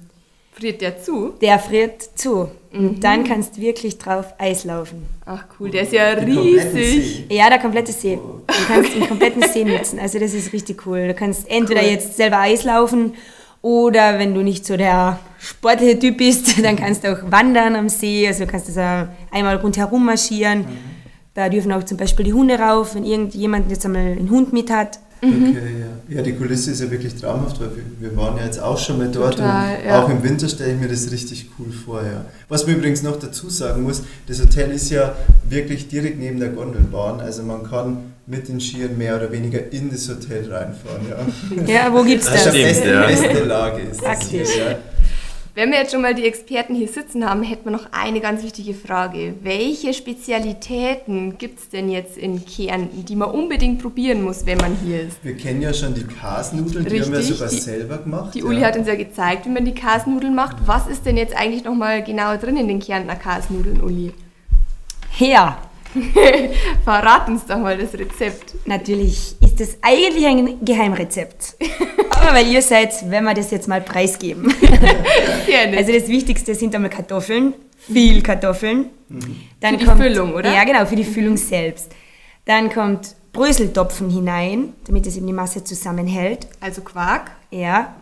Friert 0.54 0.82
der 0.82 1.02
zu? 1.02 1.34
Der 1.42 1.58
friert 1.58 2.02
zu. 2.16 2.48
Und 2.72 3.04
dann 3.04 3.24
kannst 3.24 3.58
du 3.58 3.62
wirklich 3.62 3.98
drauf 3.98 4.34
Eis 4.38 4.64
laufen. 4.66 5.08
Ach 5.26 5.46
cool, 5.60 5.72
der 5.72 5.82
ist 5.84 5.94
ja 5.94 6.14
Den 6.16 6.38
riesig. 6.38 7.26
Ja, 7.30 7.50
der 7.50 7.58
komplette 7.60 7.92
See. 7.92 8.18
Du 8.18 8.54
kannst 8.68 8.94
den 8.94 9.08
kompletten 9.08 9.42
See 9.44 9.64
nutzen. 9.64 9.98
Also 10.00 10.20
das 10.20 10.34
ist 10.34 10.54
richtig 10.54 10.86
cool. 10.86 11.08
Du 11.08 11.14
kannst 11.16 11.50
entweder 11.50 11.82
Cool. 11.82 11.88
jetzt 11.88 12.18
selber 12.18 12.40
Eis 12.40 12.64
laufen 12.64 13.14
oder 13.64 14.20
wenn 14.20 14.36
du 14.36 14.42
nicht 14.44 14.66
so 14.66 14.78
der 14.78 15.20
sportliche 15.40 15.98
Typ 15.98 16.18
bist, 16.18 16.54
dann 16.64 16.76
kannst 16.76 17.04
du 17.04 17.14
auch 17.14 17.32
wandern 17.32 17.76
am 17.76 17.90
See. 17.90 18.28
Also 18.28 18.46
du 18.46 18.52
kannst 18.52 18.70
das 18.70 18.78
einmal 19.32 19.56
rundherum 19.56 20.06
marschieren. 20.06 20.66
Da 21.34 21.50
dürfen 21.50 21.72
auch 21.72 21.84
zum 21.84 21.98
Beispiel 21.98 22.26
die 22.26 22.34
Hunde 22.34 22.60
rauf, 22.60 22.94
wenn 22.94 23.06
irgendjemand 23.06 23.72
jetzt 23.72 23.86
einmal 23.86 24.04
einen 24.04 24.30
Hund 24.30 24.54
mit 24.54 24.70
hat. 24.70 25.00
Okay, 25.24 25.54
ja. 26.10 26.16
Ja, 26.18 26.22
die 26.22 26.34
Kulisse 26.34 26.72
ist 26.72 26.82
ja 26.82 26.92
wirklich 26.92 27.16
traumhaft, 27.16 27.60
weil 27.60 27.70
wir, 27.76 28.10
wir 28.10 28.18
waren 28.18 28.38
ja 28.38 28.44
jetzt 28.44 28.60
auch 28.62 28.78
schon 28.78 28.98
mal 28.98 29.08
dort 29.10 29.36
Total, 29.38 29.78
und 29.78 29.86
ja. 29.86 30.04
auch 30.04 30.10
im 30.10 30.22
Winter 30.22 30.50
stelle 30.50 30.74
ich 30.74 30.80
mir 30.80 30.90
das 30.90 31.10
richtig 31.12 31.50
cool 31.58 31.72
vor, 31.72 32.02
ja. 32.04 32.26
Was 32.50 32.68
man 32.68 32.76
übrigens 32.76 33.04
noch 33.04 33.18
dazu 33.18 33.50
sagen 33.50 33.84
muss, 33.84 34.04
das 34.28 34.42
Hotel 34.42 34.72
ist 34.72 34.90
ja 34.90 35.16
wirklich 35.50 35.88
direkt 35.88 36.20
neben 36.20 36.40
der 36.40 36.50
Gondelbahn, 36.50 37.22
also 37.22 37.44
man 37.44 37.64
kann 37.64 37.98
mit 38.26 38.48
den 38.48 38.60
Skiern 38.60 38.98
mehr 38.98 39.16
oder 39.16 39.32
weniger 39.32 39.60
in 39.72 39.90
das 39.92 40.08
Hotel 40.10 40.44
reinfahren, 40.52 41.06
ja. 41.10 41.74
Ja, 41.74 41.94
wo 41.94 42.04
gibt's 42.04 42.26
Das 42.26 42.44
das? 42.44 42.54
stimmt. 42.54 42.68
beste, 42.68 42.90
ja. 42.90 43.08
beste 43.08 43.44
Lage 43.46 43.82
ist 43.82 44.02
das 44.02 44.20
Praktisch. 44.20 44.50
hier, 44.50 44.64
ja. 44.72 44.78
Wenn 45.56 45.70
wir 45.70 45.78
jetzt 45.78 45.92
schon 45.92 46.02
mal 46.02 46.16
die 46.16 46.26
Experten 46.26 46.74
hier 46.74 46.88
sitzen 46.88 47.30
haben, 47.30 47.44
hätten 47.44 47.66
wir 47.66 47.72
noch 47.72 47.86
eine 47.92 48.20
ganz 48.22 48.42
wichtige 48.42 48.74
Frage. 48.74 49.36
Welche 49.44 49.94
Spezialitäten 49.94 51.38
gibt 51.38 51.60
es 51.60 51.70
denn 51.70 51.90
jetzt 51.90 52.18
in 52.18 52.44
Kärnten, 52.44 53.06
die 53.06 53.16
man 53.16 53.30
unbedingt 53.30 53.80
probieren 53.80 54.24
muss, 54.24 54.48
wenn 54.48 54.58
man 54.58 54.76
hier 54.84 55.02
ist? 55.02 55.24
Wir 55.24 55.38
kennen 55.38 55.62
ja 55.62 55.72
schon 55.72 55.94
die 55.94 56.06
Kasnudeln, 56.06 56.86
die 56.86 57.00
haben 57.00 57.12
wir 57.12 57.20
Richtig, 57.20 57.36
sogar 57.38 57.52
die- 57.52 57.60
selber 57.60 57.98
gemacht. 58.00 58.34
Die 58.34 58.40
ja. 58.40 58.46
Uli 58.46 58.62
hat 58.62 58.76
uns 58.78 58.88
ja 58.88 58.96
gezeigt, 58.96 59.46
wie 59.46 59.50
man 59.50 59.64
die 59.64 59.76
Kasnudeln 59.76 60.34
macht. 60.34 60.58
Was 60.66 60.88
ist 60.88 61.06
denn 61.06 61.18
jetzt 61.18 61.36
eigentlich 61.36 61.64
nochmal 61.64 62.04
genau 62.04 62.36
drin 62.38 62.58
in 62.58 62.68
den 62.68 62.80
Kärntner 62.80 63.16
Kasnudeln, 63.16 63.80
Uli? 63.82 64.12
Her. 65.12 65.60
Verrat 66.84 67.28
uns 67.28 67.46
doch 67.46 67.58
mal 67.58 67.78
das 67.78 67.94
Rezept. 67.94 68.56
Natürlich 68.66 69.36
ist 69.42 69.60
das 69.60 69.78
eigentlich 69.82 70.26
ein 70.26 70.66
Geheimrezept. 70.66 71.56
Aber 72.10 72.34
weil 72.34 72.48
ihr 72.48 72.62
seid, 72.62 73.10
wenn 73.10 73.24
wir 73.24 73.34
das 73.34 73.52
jetzt 73.52 73.68
mal 73.68 73.82
preisgeben. 73.82 74.54
Sehr 75.46 75.68
nett. 75.68 75.78
Also 75.78 75.94
das 75.94 76.08
Wichtigste 76.08 76.56
sind 76.56 76.74
einmal 76.76 76.90
Kartoffeln, 76.90 77.54
viel 77.78 78.22
Kartoffeln. 78.22 78.86
Dann 79.60 79.74
Für 79.74 79.78
die 79.78 79.86
kommt, 79.86 80.02
Füllung, 80.02 80.34
oder? 80.34 80.54
Ja, 80.54 80.64
genau, 80.64 80.86
für 80.86 80.96
die 80.96 81.04
Füllung 81.04 81.38
selbst. 81.38 81.92
Dann 82.46 82.72
kommt 82.72 83.16
Bröseltopfen 83.32 84.10
hinein, 84.10 84.74
damit 84.86 85.06
es 85.08 85.18
eben 85.18 85.28
die 85.28 85.34
Masse 85.34 85.64
zusammenhält. 85.64 86.48
Also 86.60 86.82
Quark. 86.82 87.32
Ja. 87.52 87.96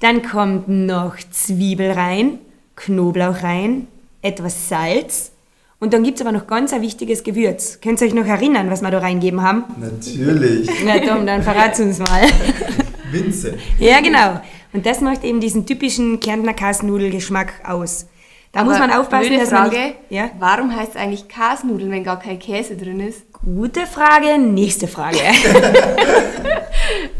Dann 0.00 0.22
kommt 0.22 0.68
noch 0.68 1.16
Zwiebel 1.30 1.92
rein, 1.92 2.38
Knoblauch 2.76 3.42
rein, 3.42 3.86
etwas 4.22 4.68
Salz. 4.68 5.32
Und 5.80 5.94
dann 5.94 6.02
gibt 6.02 6.20
es 6.20 6.26
aber 6.26 6.32
noch 6.32 6.46
ganz 6.46 6.74
ein 6.74 6.82
wichtiges 6.82 7.24
Gewürz. 7.24 7.80
Könnt 7.80 8.02
ihr 8.02 8.06
euch 8.06 8.14
noch 8.14 8.26
erinnern, 8.26 8.70
was 8.70 8.82
wir 8.82 8.90
da 8.90 8.98
reingeben 8.98 9.42
haben? 9.42 9.64
Natürlich. 9.78 10.68
Na 10.84 10.98
Tom, 10.98 11.26
dann 11.26 11.42
verrat 11.42 11.80
uns 11.80 11.98
mal. 11.98 12.22
Minze. 13.12 13.56
ja, 13.78 14.00
genau. 14.00 14.40
Und 14.74 14.84
das 14.84 15.00
macht 15.00 15.24
eben 15.24 15.40
diesen 15.40 15.64
typischen 15.64 16.20
Kärntner 16.20 16.52
Kasnudelgeschmack 16.52 17.54
aus. 17.66 18.06
Da 18.52 18.62
muss 18.62 18.76
Aber 18.76 18.88
man 18.88 18.98
aufpassen, 18.98 19.38
dass 19.38 19.50
man 19.50 19.70
Frage, 19.70 19.76
nicht... 19.78 19.96
Ja? 20.10 20.30
warum 20.38 20.76
heißt 20.76 20.90
es 20.94 20.96
eigentlich 21.00 21.28
Kasnudeln, 21.28 21.90
wenn 21.90 22.04
gar 22.04 22.18
kein 22.18 22.38
Käse 22.38 22.76
drin 22.76 23.00
ist? 23.00 23.22
Gute 23.32 23.86
Frage, 23.86 24.38
nächste 24.38 24.86
Frage. 24.86 25.18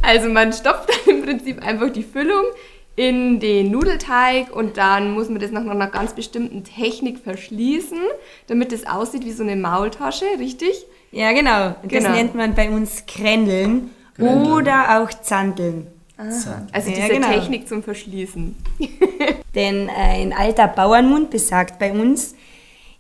Also 0.02 0.29
man 0.29 0.52
stopft 0.52 0.88
dann 0.88 1.17
im 1.17 1.23
Prinzip 1.23 1.62
einfach 1.64 1.90
die 1.90 2.02
Füllung 2.02 2.45
in 3.00 3.40
den 3.40 3.71
Nudelteig 3.71 4.54
und 4.54 4.76
dann 4.76 5.14
muss 5.14 5.30
man 5.30 5.40
das 5.40 5.50
nach 5.52 5.62
einer 5.64 5.87
ganz 5.87 6.12
bestimmten 6.12 6.64
Technik 6.64 7.21
verschließen, 7.21 7.99
damit 8.47 8.75
es 8.75 8.87
aussieht 8.87 9.25
wie 9.25 9.33
so 9.33 9.42
eine 9.42 9.57
Maultasche, 9.57 10.26
richtig? 10.38 10.85
ja, 11.11 11.33
genau. 11.33 11.69
Und 11.83 11.90
das 11.92 12.04
Genau. 12.04 12.11
nennt 12.14 12.35
man 12.35 12.54
bei 12.54 12.69
uns 12.69 13.04
Krändeln 13.07 13.88
Krändeln. 14.14 14.52
oder 14.52 15.00
auch 15.00 15.11
Zandeln. 15.23 15.87
Zack. 16.19 16.64
Also 16.73 16.90
Ja, 16.90 16.97
diese 16.97 17.09
genau. 17.09 17.28
Technik 17.28 17.66
zum 17.66 17.83
Verschließen. 17.83 18.54
Denn 19.54 19.88
ein 19.88 20.35
alter 20.35 20.69
Bauernmund 20.69 21.30
besagt 21.30 21.78
bei 21.78 21.92
uns, 21.92 22.35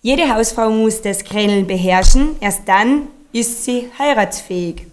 jede 0.00 0.34
Hausfrau 0.34 0.70
muss 0.70 1.02
das 1.02 1.22
Kräneln 1.24 1.66
beherrschen, 1.66 2.36
erst 2.40 2.66
dann 2.66 3.08
ist 3.32 3.64
sie 3.66 3.88
heiratsfähig. 3.98 4.86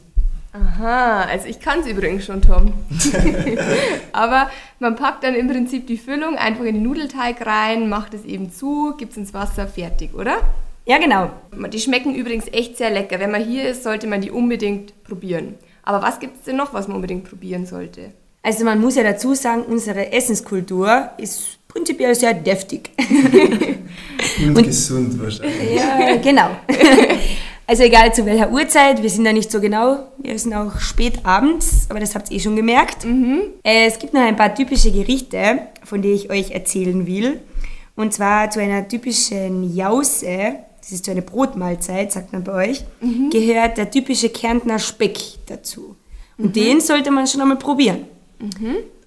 Aha, 0.59 1.23
also 1.23 1.47
ich 1.47 1.59
kann 1.59 1.81
es 1.81 1.87
übrigens 1.87 2.25
schon, 2.25 2.41
Tom. 2.41 2.73
Aber 4.11 4.49
man 4.79 4.95
packt 4.95 5.23
dann 5.23 5.35
im 5.35 5.47
Prinzip 5.47 5.87
die 5.87 5.97
Füllung 5.97 6.35
einfach 6.37 6.63
in 6.63 6.75
den 6.75 6.83
Nudelteig 6.83 7.45
rein, 7.45 7.89
macht 7.89 8.13
es 8.13 8.25
eben 8.25 8.51
zu, 8.51 8.95
gibt 8.97 9.11
es 9.11 9.17
ins 9.17 9.33
Wasser, 9.33 9.67
fertig, 9.67 10.13
oder? 10.13 10.37
Ja, 10.85 10.97
genau. 10.97 11.29
Die 11.69 11.79
schmecken 11.79 12.15
übrigens 12.15 12.45
echt 12.51 12.77
sehr 12.77 12.89
lecker. 12.89 13.19
Wenn 13.19 13.31
man 13.31 13.43
hier 13.43 13.69
ist, 13.69 13.83
sollte 13.83 14.07
man 14.07 14.21
die 14.21 14.31
unbedingt 14.31 15.03
probieren. 15.03 15.55
Aber 15.83 16.01
was 16.01 16.19
gibt 16.19 16.37
es 16.37 16.43
denn 16.43 16.55
noch, 16.55 16.73
was 16.73 16.87
man 16.87 16.95
unbedingt 16.95 17.29
probieren 17.29 17.65
sollte? 17.65 18.11
Also 18.41 18.63
man 18.63 18.79
muss 18.79 18.95
ja 18.95 19.03
dazu 19.03 19.33
sagen, 19.33 19.63
unsere 19.63 20.13
Essenskultur 20.13 21.09
ist 21.17 21.59
prinzipiell 21.67 22.15
sehr 22.15 22.33
deftig. 22.33 22.91
Und, 24.39 24.63
gesund 24.63 25.21
wahrscheinlich. 25.21 25.75
Ja, 25.75 26.15
genau. 26.17 26.49
Also 27.69 27.83
egal 27.83 28.13
zu 28.13 28.25
welcher 28.25 28.49
Uhrzeit, 28.49 29.03
wir 29.03 29.09
sind 29.09 29.25
da 29.25 29.33
nicht 29.33 29.51
so 29.51 29.59
genau, 29.59 30.07
wir 30.19 30.33
essen 30.33 30.53
auch 30.53 30.79
spät 30.79 31.25
abends, 31.25 31.85
aber 31.89 31.99
das 31.99 32.15
habt 32.15 32.31
ihr 32.31 32.37
eh 32.37 32.39
schon 32.39 32.55
gemerkt. 32.55 33.05
Äh, 33.63 33.87
Es 33.87 33.99
gibt 33.99 34.13
noch 34.13 34.21
ein 34.21 34.37
paar 34.37 34.55
typische 34.55 34.89
Gerichte, 34.91 35.59
von 35.83 36.01
denen 36.01 36.15
ich 36.15 36.29
euch 36.29 36.51
erzählen 36.51 37.05
will. 37.05 37.41
Und 37.97 38.13
zwar 38.13 38.49
zu 38.51 38.61
einer 38.61 38.87
typischen 38.87 39.75
Jause, 39.75 40.55
das 40.79 40.91
ist 40.93 41.03
so 41.05 41.11
eine 41.11 41.21
Brotmahlzeit, 41.21 42.11
sagt 42.13 42.31
man 42.31 42.43
bei 42.45 42.69
euch, 42.69 42.85
gehört 43.31 43.77
der 43.77 43.91
typische 43.91 44.29
Kärntner 44.29 44.79
Speck 44.79 45.17
dazu. 45.47 45.97
Und 46.37 46.55
den 46.55 46.79
sollte 46.79 47.11
man 47.11 47.27
schon 47.27 47.41
einmal 47.41 47.57
probieren. 47.57 48.05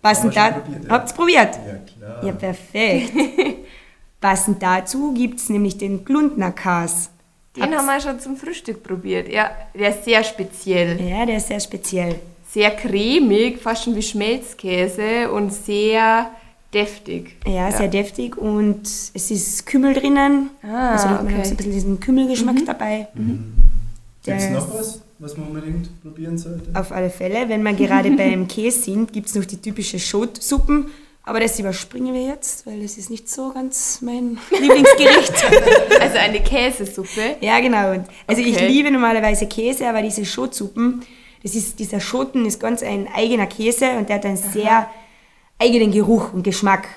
Passend 0.03 0.35
wir 0.35 0.43
da, 0.43 0.51
probiert, 0.51 0.85
ja. 0.85 0.91
habt's 0.91 1.13
probiert? 1.15 1.55
Ja, 1.67 2.09
klar. 2.09 2.25
Ja, 2.27 2.33
perfekt. 2.33 3.13
Passend 4.21 4.63
dazu 4.63 5.13
gibt 5.15 5.39
es 5.39 5.49
nämlich 5.49 5.79
den 5.79 6.05
Glundner-Kas. 6.05 7.11
Den 7.57 7.77
haben 7.77 7.87
wir 7.87 8.01
schon 8.01 8.21
zum 8.21 8.37
Frühstück 8.37 8.83
probiert. 8.83 9.29
Ja, 9.29 9.51
der 9.75 9.91
ist 9.91 10.05
sehr 10.05 10.23
speziell. 10.23 11.01
Ja, 11.01 11.27
der 11.27 11.39
ist 11.39 11.49
sehr 11.49 11.61
speziell. 11.61 12.17
Sehr 12.49 12.71
cremig, 12.71 13.59
fast 13.61 13.85
schon 13.85 13.97
wie 13.97 14.03
Schmelzkäse 14.03 15.31
und 15.31 15.53
sehr 15.53 16.31
deftig. 16.73 17.37
Ja, 17.47 17.71
sehr 17.73 17.89
deftig 17.89 18.37
und 18.37 18.83
es 18.87 19.31
ist 19.31 19.67
Kümmel 19.67 19.95
drinnen. 19.95 20.51
Ah, 20.63 20.93
also 20.93 21.09
man 21.09 21.27
okay. 21.27 21.35
Mhm. 21.35 21.39
hat 21.39 21.47
so 21.47 21.51
ein 21.53 21.57
bisschen 21.57 21.73
diesen 21.73 22.01
Kümmelgeschmack 22.01 22.65
dabei. 22.67 23.09
Der 24.27 24.37
Gibt 24.37 24.47
es 24.47 24.51
noch 24.51 24.75
was, 24.75 25.03
was 25.19 25.37
man 25.37 25.49
unbedingt 25.49 26.03
probieren 26.03 26.39
sollte? 26.39 26.71
Auf 26.79 26.93
alle 26.93 27.11
Fälle. 27.11 27.49
Wenn 27.49 27.63
wir 27.63 27.73
gerade 27.73 28.11
beim 28.17 28.47
Käse 28.47 28.83
sind, 28.83 29.13
gibt 29.13 29.29
es 29.29 29.35
noch 29.35 29.45
die 29.45 29.57
typische 29.57 29.99
Schotsuppen. 29.99 30.87
Aber 31.25 31.39
das 31.39 31.59
überspringen 31.61 32.15
wir 32.15 32.23
jetzt, 32.25 32.67
weil 32.67 32.81
das 32.83 32.97
ist 32.97 33.11
nicht 33.11 33.29
so 33.29 33.53
ganz 33.53 34.01
mein 34.03 34.39
Lieblingsgericht. 34.51 35.33
Also 36.01 36.19
eine 36.19 36.41
Käsesuppe. 36.41 37.37
ja, 37.41 37.61
genau. 37.61 37.93
Und 37.93 38.07
also 38.27 38.41
ich 38.43 38.57
Okay. 38.57 38.67
liebe 38.67 38.91
normalerweise 38.91 39.47
Käse, 39.47 39.87
aber 39.89 40.03
diese 40.03 40.25
Schotsuppen, 40.25 41.03
das 41.43 41.55
ist, 41.55 41.79
dieser 41.79 42.01
Schoten 42.01 42.47
ist 42.47 42.59
ganz 42.59 42.83
ein 42.83 43.07
eigener 43.15 43.47
Käse 43.47 43.91
und 43.99 44.09
der 44.09 44.17
hat 44.17 44.25
einen 44.27 44.37
sehr 44.37 44.91
eigenen 45.59 45.93
Geruch 45.93 46.33
und 46.33 46.43
Geschmack. 46.43 46.89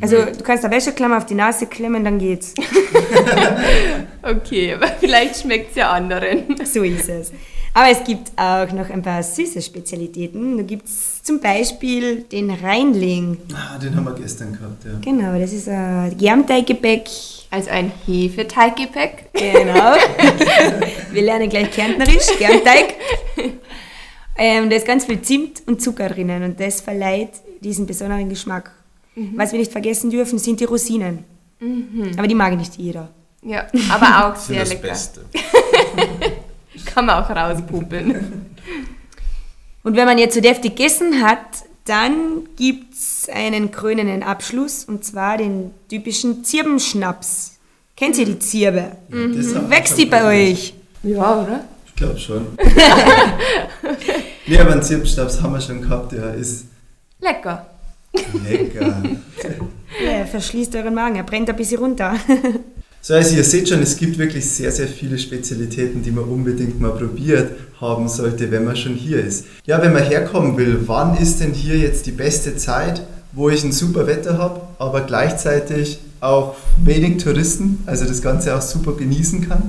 Also 0.00 0.24
du 0.24 0.42
kannst 0.44 0.64
eine 0.64 0.74
Wäscheklammer 0.74 1.18
auf 1.18 1.26
die 1.26 1.34
Nase 1.34 1.66
klemmen, 1.66 2.04
dann 2.04 2.18
geht's. 2.18 2.54
Okay, 4.22 4.72
aber 4.74 4.86
vielleicht 5.00 5.42
schmeckt 5.42 5.70
es 5.70 5.76
ja 5.76 5.90
anderen. 5.90 6.56
So 6.64 6.82
ist 6.82 7.08
es. 7.08 7.32
Aber 7.76 7.88
es 7.90 8.04
gibt 8.04 8.30
auch 8.36 8.70
noch 8.72 8.88
ein 8.88 9.02
paar 9.02 9.20
süße 9.22 9.60
Spezialitäten. 9.60 10.56
Da 10.56 10.62
gibt 10.62 10.86
es 10.86 11.22
zum 11.24 11.40
Beispiel 11.40 12.22
den 12.22 12.50
Rheinling. 12.50 13.36
Ah, 13.52 13.76
den 13.78 13.96
haben 13.96 14.04
wir 14.04 14.14
gestern 14.14 14.52
gehabt, 14.52 14.84
ja. 14.84 14.92
Genau, 15.00 15.36
das 15.38 15.52
ist 15.52 15.68
ein 15.68 16.16
Germteiggebäck. 16.16 17.08
Also 17.50 17.70
ein 17.70 17.90
Hefeteiggebäck. 18.06 19.28
Genau. 19.32 19.94
Wir 21.12 21.22
lernen 21.22 21.48
gleich 21.48 21.70
Kärntnerisch, 21.70 22.36
Germteig. 22.38 22.94
Ähm, 24.36 24.68
da 24.68 24.74
ist 24.76 24.86
ganz 24.86 25.04
viel 25.04 25.22
Zimt 25.22 25.62
und 25.66 25.80
Zucker 25.80 26.08
drinnen 26.08 26.42
und 26.42 26.58
das 26.58 26.80
verleiht 26.80 27.30
diesen 27.60 27.86
besonderen 27.86 28.28
Geschmack. 28.28 28.72
Was 29.36 29.52
wir 29.52 29.60
nicht 29.60 29.70
vergessen 29.70 30.10
dürfen, 30.10 30.40
sind 30.40 30.58
die 30.58 30.64
Rosinen. 30.64 31.24
Aber 32.18 32.26
die 32.26 32.34
mag 32.34 32.56
nicht 32.56 32.74
jeder. 32.74 33.10
Ja, 33.42 33.66
aber 33.90 34.26
auch 34.26 34.32
Das 34.32 34.40
ist 34.40 34.46
sehr 34.48 34.60
das 34.60 34.68
lecker. 34.70 34.88
Beste. 34.88 35.20
Kann 36.84 37.06
man 37.06 37.22
auch 37.22 37.30
rauspupeln. 37.30 38.46
Und 39.82 39.96
wenn 39.96 40.06
man 40.06 40.18
jetzt 40.18 40.34
so 40.34 40.40
deftig 40.40 40.76
gegessen 40.76 41.22
hat, 41.22 41.38
dann 41.84 42.48
gibt 42.56 42.94
es 42.94 43.28
einen 43.30 43.70
krönenden 43.70 44.22
Abschluss 44.22 44.84
und 44.84 45.04
zwar 45.04 45.36
den 45.36 45.72
typischen 45.90 46.42
Zirbenschnaps. 46.42 47.58
Kennt 47.94 48.16
ihr 48.16 48.24
die 48.24 48.38
Zirbe? 48.38 48.92
Das 49.10 49.54
haben 49.54 49.68
wir 49.68 49.76
Wächst 49.76 49.98
die 49.98 50.06
bei 50.06 50.50
euch? 50.50 50.74
Ja, 51.02 51.42
oder? 51.42 51.64
Ich 51.86 51.94
glaube 51.94 52.18
schon. 52.18 52.46
nee, 54.46 54.58
aber 54.58 54.72
einen 54.72 54.82
Zirbenschnaps 54.82 55.42
haben 55.42 55.52
wir 55.52 55.60
schon 55.60 55.82
gehabt, 55.82 56.12
der 56.12 56.34
ist 56.34 56.64
Lecker. 57.20 57.66
lecker. 58.46 59.02
Ja, 60.04 60.10
er 60.10 60.26
verschließt 60.26 60.74
euren 60.74 60.94
Magen, 60.94 61.14
er 61.14 61.22
brennt 61.22 61.48
ein 61.48 61.54
bisschen 61.54 61.78
runter. 61.78 62.16
So, 63.06 63.12
also 63.12 63.36
ihr 63.36 63.44
seht 63.44 63.68
schon, 63.68 63.82
es 63.82 63.98
gibt 63.98 64.16
wirklich 64.16 64.48
sehr, 64.48 64.72
sehr 64.72 64.88
viele 64.88 65.18
Spezialitäten, 65.18 66.02
die 66.02 66.10
man 66.10 66.24
unbedingt 66.24 66.80
mal 66.80 66.92
probiert 66.92 67.50
haben 67.78 68.08
sollte, 68.08 68.50
wenn 68.50 68.64
man 68.64 68.76
schon 68.76 68.94
hier 68.94 69.22
ist. 69.22 69.44
Ja, 69.66 69.82
wenn 69.82 69.92
man 69.92 70.04
herkommen 70.04 70.56
will, 70.56 70.78
wann 70.86 71.14
ist 71.18 71.38
denn 71.38 71.52
hier 71.52 71.76
jetzt 71.76 72.06
die 72.06 72.12
beste 72.12 72.56
Zeit, 72.56 73.02
wo 73.32 73.50
ich 73.50 73.62
ein 73.62 73.72
super 73.72 74.06
Wetter 74.06 74.38
habe, 74.38 74.62
aber 74.78 75.02
gleichzeitig 75.02 75.98
auch 76.20 76.56
wenig 76.82 77.22
Touristen, 77.22 77.80
also 77.84 78.06
das 78.06 78.22
Ganze 78.22 78.56
auch 78.56 78.62
super 78.62 78.92
genießen 78.92 79.46
kann? 79.50 79.68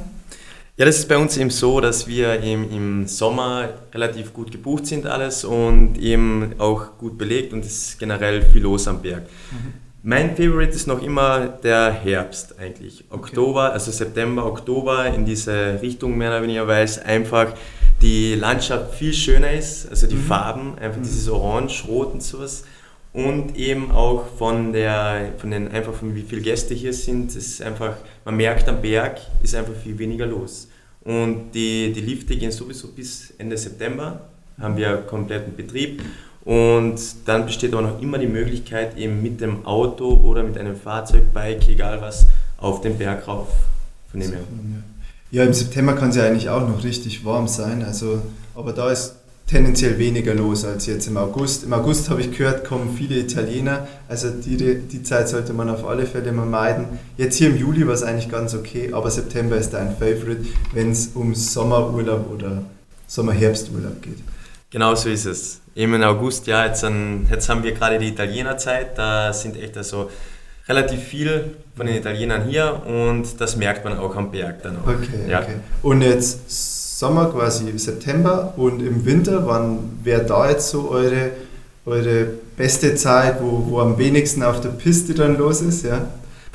Ja, 0.77 0.85
das 0.85 0.99
ist 0.99 1.09
bei 1.09 1.17
uns 1.17 1.35
eben 1.35 1.49
so, 1.49 1.81
dass 1.81 2.07
wir 2.07 2.41
eben 2.41 2.71
im 2.71 3.05
Sommer 3.05 3.67
relativ 3.93 4.31
gut 4.31 4.49
gebucht 4.49 4.87
sind 4.87 5.07
alles 5.07 5.43
und 5.43 5.97
eben 5.97 6.53
auch 6.57 6.97
gut 6.97 7.17
belegt 7.17 7.51
und 7.51 7.65
es 7.65 7.89
ist 7.89 7.99
generell 7.99 8.43
viel 8.43 8.61
los 8.61 8.87
am 8.87 9.01
Berg. 9.01 9.23
Mhm. 9.51 9.84
Mein 10.07 10.35
Favorite 10.35 10.69
ist 10.69 10.85
noch 10.85 11.01
immer 11.01 11.47
der 11.47 11.91
Herbst 11.91 12.59
eigentlich. 12.59 13.05
Oktober, 13.09 13.73
also 13.73 13.89
September, 13.89 14.45
Oktober 14.45 15.07
in 15.07 15.25
diese 15.25 15.81
Richtung 15.81 16.15
mehr 16.15 16.29
oder 16.29 16.43
weniger, 16.43 16.67
weil 16.67 16.85
es 16.85 16.99
einfach 16.99 17.55
die 18.03 18.35
Landschaft 18.35 18.93
viel 18.93 19.13
schöner 19.13 19.51
ist, 19.51 19.89
also 19.89 20.05
die 20.05 20.13
mhm. 20.13 20.25
Farben, 20.27 20.77
einfach 20.77 20.99
mhm. 20.99 21.05
dieses 21.05 21.27
Orange, 21.27 21.85
Rot 21.87 22.13
und 22.13 22.21
sowas. 22.21 22.65
Und 23.13 23.57
eben 23.57 23.89
auch 23.89 24.27
von 24.37 24.73
der, 24.73 25.33
von 25.39 25.49
den, 25.49 25.71
einfach 25.71 25.95
von 25.95 26.13
wie 26.13 26.21
viele 26.21 26.41
Gäste 26.41 26.75
hier 26.75 26.93
sind, 26.93 27.35
ist 27.35 27.63
einfach, 27.63 27.97
man 28.25 28.37
merkt 28.37 28.69
am 28.69 28.83
Berg 28.83 29.19
ist 29.41 29.55
einfach 29.55 29.73
viel 29.73 29.97
weniger 29.97 30.27
los. 30.27 30.69
Und 31.03 31.51
die, 31.55 31.91
die 31.91 32.01
Lifte 32.01 32.37
gehen 32.37 32.51
sowieso 32.51 32.89
bis 32.89 33.33
Ende 33.39 33.57
September, 33.57 34.21
haben 34.59 34.77
wir 34.77 34.97
kompletten 34.97 35.55
Betrieb. 35.55 36.03
Und 36.45 36.99
dann 37.25 37.47
besteht 37.47 37.73
aber 37.73 37.81
noch 37.81 38.01
immer 38.01 38.19
die 38.19 38.27
Möglichkeit, 38.27 38.97
eben 38.97 39.21
mit 39.21 39.41
dem 39.41 39.65
Auto 39.65 40.13
oder 40.13 40.43
mit 40.43 40.57
einem 40.57 40.75
Fahrzeug, 40.75 41.33
Bike, 41.33 41.67
egal 41.67 42.01
was, 42.01 42.27
auf 42.57 42.81
den 42.81 42.97
Berg 42.97 43.27
rauf. 43.27 43.47
Von 44.11 44.19
dem 44.19 44.31
her. 44.31 44.41
Ja, 45.31 45.43
im 45.43 45.53
September 45.53 45.93
kann 45.93 46.09
es 46.09 46.15
ja 46.15 46.23
eigentlich 46.23 46.49
auch 46.49 46.61
noch 46.67 46.83
richtig 46.83 47.25
warm 47.25 47.47
sein. 47.47 47.83
Also, 47.83 48.21
aber 48.53 48.73
da 48.73 48.91
ist 48.91 49.15
tendenziell 49.47 49.97
weniger 49.97 50.33
los 50.33 50.65
als 50.65 50.85
jetzt 50.85 51.07
im 51.07 51.17
August. 51.17 51.63
Im 51.63 51.73
August 51.73 52.09
habe 52.09 52.21
ich 52.21 52.31
gehört, 52.31 52.63
kommen 52.63 52.95
viele 52.95 53.19
Italiener. 53.19 53.87
Also 54.07 54.29
die, 54.29 54.57
die 54.79 55.03
Zeit 55.03 55.29
sollte 55.29 55.53
man 55.53 55.69
auf 55.69 55.85
alle 55.85 56.05
Fälle 56.05 56.31
mal 56.31 56.45
meiden. 56.45 56.85
Jetzt 57.17 57.37
hier 57.37 57.49
im 57.49 57.57
Juli 57.57 57.85
war 57.87 57.93
es 57.93 58.03
eigentlich 58.03 58.29
ganz 58.29 58.53
okay, 58.53 58.93
aber 58.93 59.11
September 59.11 59.57
ist 59.57 59.73
ein 59.75 59.95
Favorite, 59.97 60.45
wenn 60.73 60.91
es 60.91 61.09
um 61.13 61.35
Sommerurlaub 61.35 62.31
oder 62.31 62.63
Sommer-Herbsturlaub 63.07 64.01
geht. 64.01 64.19
Genau 64.75 64.93
so 64.93 65.07
ist 65.07 65.25
es. 65.25 65.61
Eben 65.73 65.93
im 65.93 66.03
August, 66.03 66.47
ja, 66.47 66.65
jetzt, 66.65 66.83
an, 66.83 67.25
jetzt 67.31 67.47
haben 67.47 67.63
wir 67.63 67.71
gerade 67.71 67.97
die 67.97 68.09
Italienerzeit, 68.09 68.97
da 68.97 69.31
sind 69.31 69.55
echt 69.55 69.77
also 69.77 70.11
relativ 70.67 71.01
viel 71.01 71.55
von 71.77 71.85
den 71.85 71.95
Italienern 71.95 72.43
hier 72.43 72.81
und 72.85 73.39
das 73.39 73.55
merkt 73.55 73.85
man 73.85 73.97
auch 73.97 74.17
am 74.17 74.31
Berg 74.31 74.63
dann 74.63 74.75
auch. 74.75 74.89
Okay, 74.89 75.29
ja. 75.29 75.39
okay. 75.39 75.55
Und 75.81 76.01
jetzt 76.01 76.99
Sommer 76.99 77.27
quasi 77.27 77.71
September 77.77 78.53
und 78.57 78.81
im 78.81 79.05
Winter, 79.05 79.47
wann 79.47 79.97
wäre 80.03 80.25
da 80.25 80.49
jetzt 80.49 80.71
so 80.71 80.89
eure, 80.89 81.31
eure 81.85 82.27
beste 82.57 82.95
Zeit, 82.95 83.41
wo, 83.41 83.67
wo 83.69 83.79
am 83.79 83.97
wenigsten 83.97 84.43
auf 84.43 84.59
der 84.59 84.71
Piste 84.71 85.13
dann 85.13 85.37
los 85.37 85.61
ist? 85.61 85.85
Ja? 85.85 86.05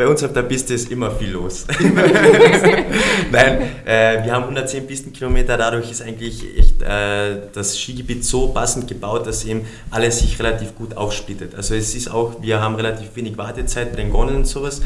Bei 0.00 0.09
uns 0.09 0.25
auf 0.25 0.33
der 0.33 0.45
Piste 0.45 0.73
ist 0.73 0.90
immer 0.90 1.11
viel 1.11 1.33
los. 1.33 1.66
Nein, 3.30 3.59
äh, 3.85 4.25
wir 4.25 4.33
haben 4.33 4.45
110 4.45 4.87
Pistenkilometer, 4.87 5.59
dadurch 5.59 5.90
ist 5.90 6.00
eigentlich 6.00 6.42
echt 6.57 6.80
äh, 6.80 7.37
das 7.52 7.78
Skigebiet 7.78 8.25
so 8.25 8.49
passend 8.49 8.88
gebaut, 8.88 9.26
dass 9.26 9.45
eben 9.45 9.66
alles 9.90 10.21
sich 10.21 10.38
relativ 10.38 10.75
gut 10.75 10.97
aufsplittet. 10.97 11.54
Also 11.54 11.75
es 11.75 11.95
ist 11.95 12.11
auch, 12.11 12.40
wir 12.40 12.62
haben 12.62 12.76
relativ 12.76 13.14
wenig 13.14 13.37
Wartezeit 13.37 13.90
mit 13.90 13.99
den 13.99 14.11
Gonnen 14.11 14.37
und 14.37 14.47
sowas, 14.47 14.80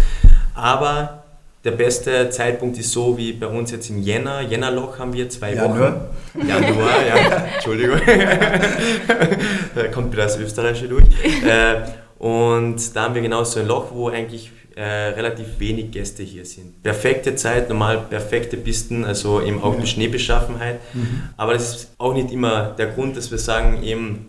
aber 0.52 1.22
der 1.62 1.70
beste 1.70 2.28
Zeitpunkt 2.30 2.76
ist 2.78 2.90
so 2.90 3.16
wie 3.16 3.34
bei 3.34 3.46
uns 3.46 3.70
jetzt 3.70 3.88
im 3.90 4.02
Jänner. 4.02 4.40
Jännerloch 4.40 4.98
haben 4.98 5.12
wir 5.12 5.28
zwei 5.28 5.54
Januar. 5.54 6.10
Wochen. 6.34 6.48
Januar, 6.48 7.06
ja, 7.06 7.44
Entschuldigung. 7.54 8.00
da 9.76 9.88
kommt 9.92 10.12
wieder 10.12 10.24
das 10.24 10.38
Österreichische 10.38 10.88
durch. 10.88 11.04
Äh, 11.46 12.03
und 12.24 12.96
da 12.96 13.02
haben 13.02 13.14
wir 13.14 13.20
genau 13.20 13.44
so 13.44 13.60
ein 13.60 13.66
Loch, 13.66 13.92
wo 13.92 14.08
eigentlich 14.08 14.50
äh, 14.76 14.82
relativ 14.82 15.46
wenig 15.58 15.90
Gäste 15.90 16.22
hier 16.22 16.46
sind. 16.46 16.82
Perfekte 16.82 17.36
Zeit, 17.36 17.68
normal 17.68 17.98
perfekte 18.08 18.56
Pisten, 18.56 19.04
also 19.04 19.42
eben 19.42 19.62
auch 19.62 19.78
die 19.78 19.86
Schneebeschaffenheit. 19.86 20.80
Mhm. 20.94 21.24
Aber 21.36 21.52
das 21.52 21.76
ist 21.76 21.88
auch 21.98 22.14
nicht 22.14 22.30
immer 22.30 22.74
der 22.78 22.86
Grund, 22.86 23.18
dass 23.18 23.30
wir 23.30 23.36
sagen, 23.36 23.82
eben 23.82 24.24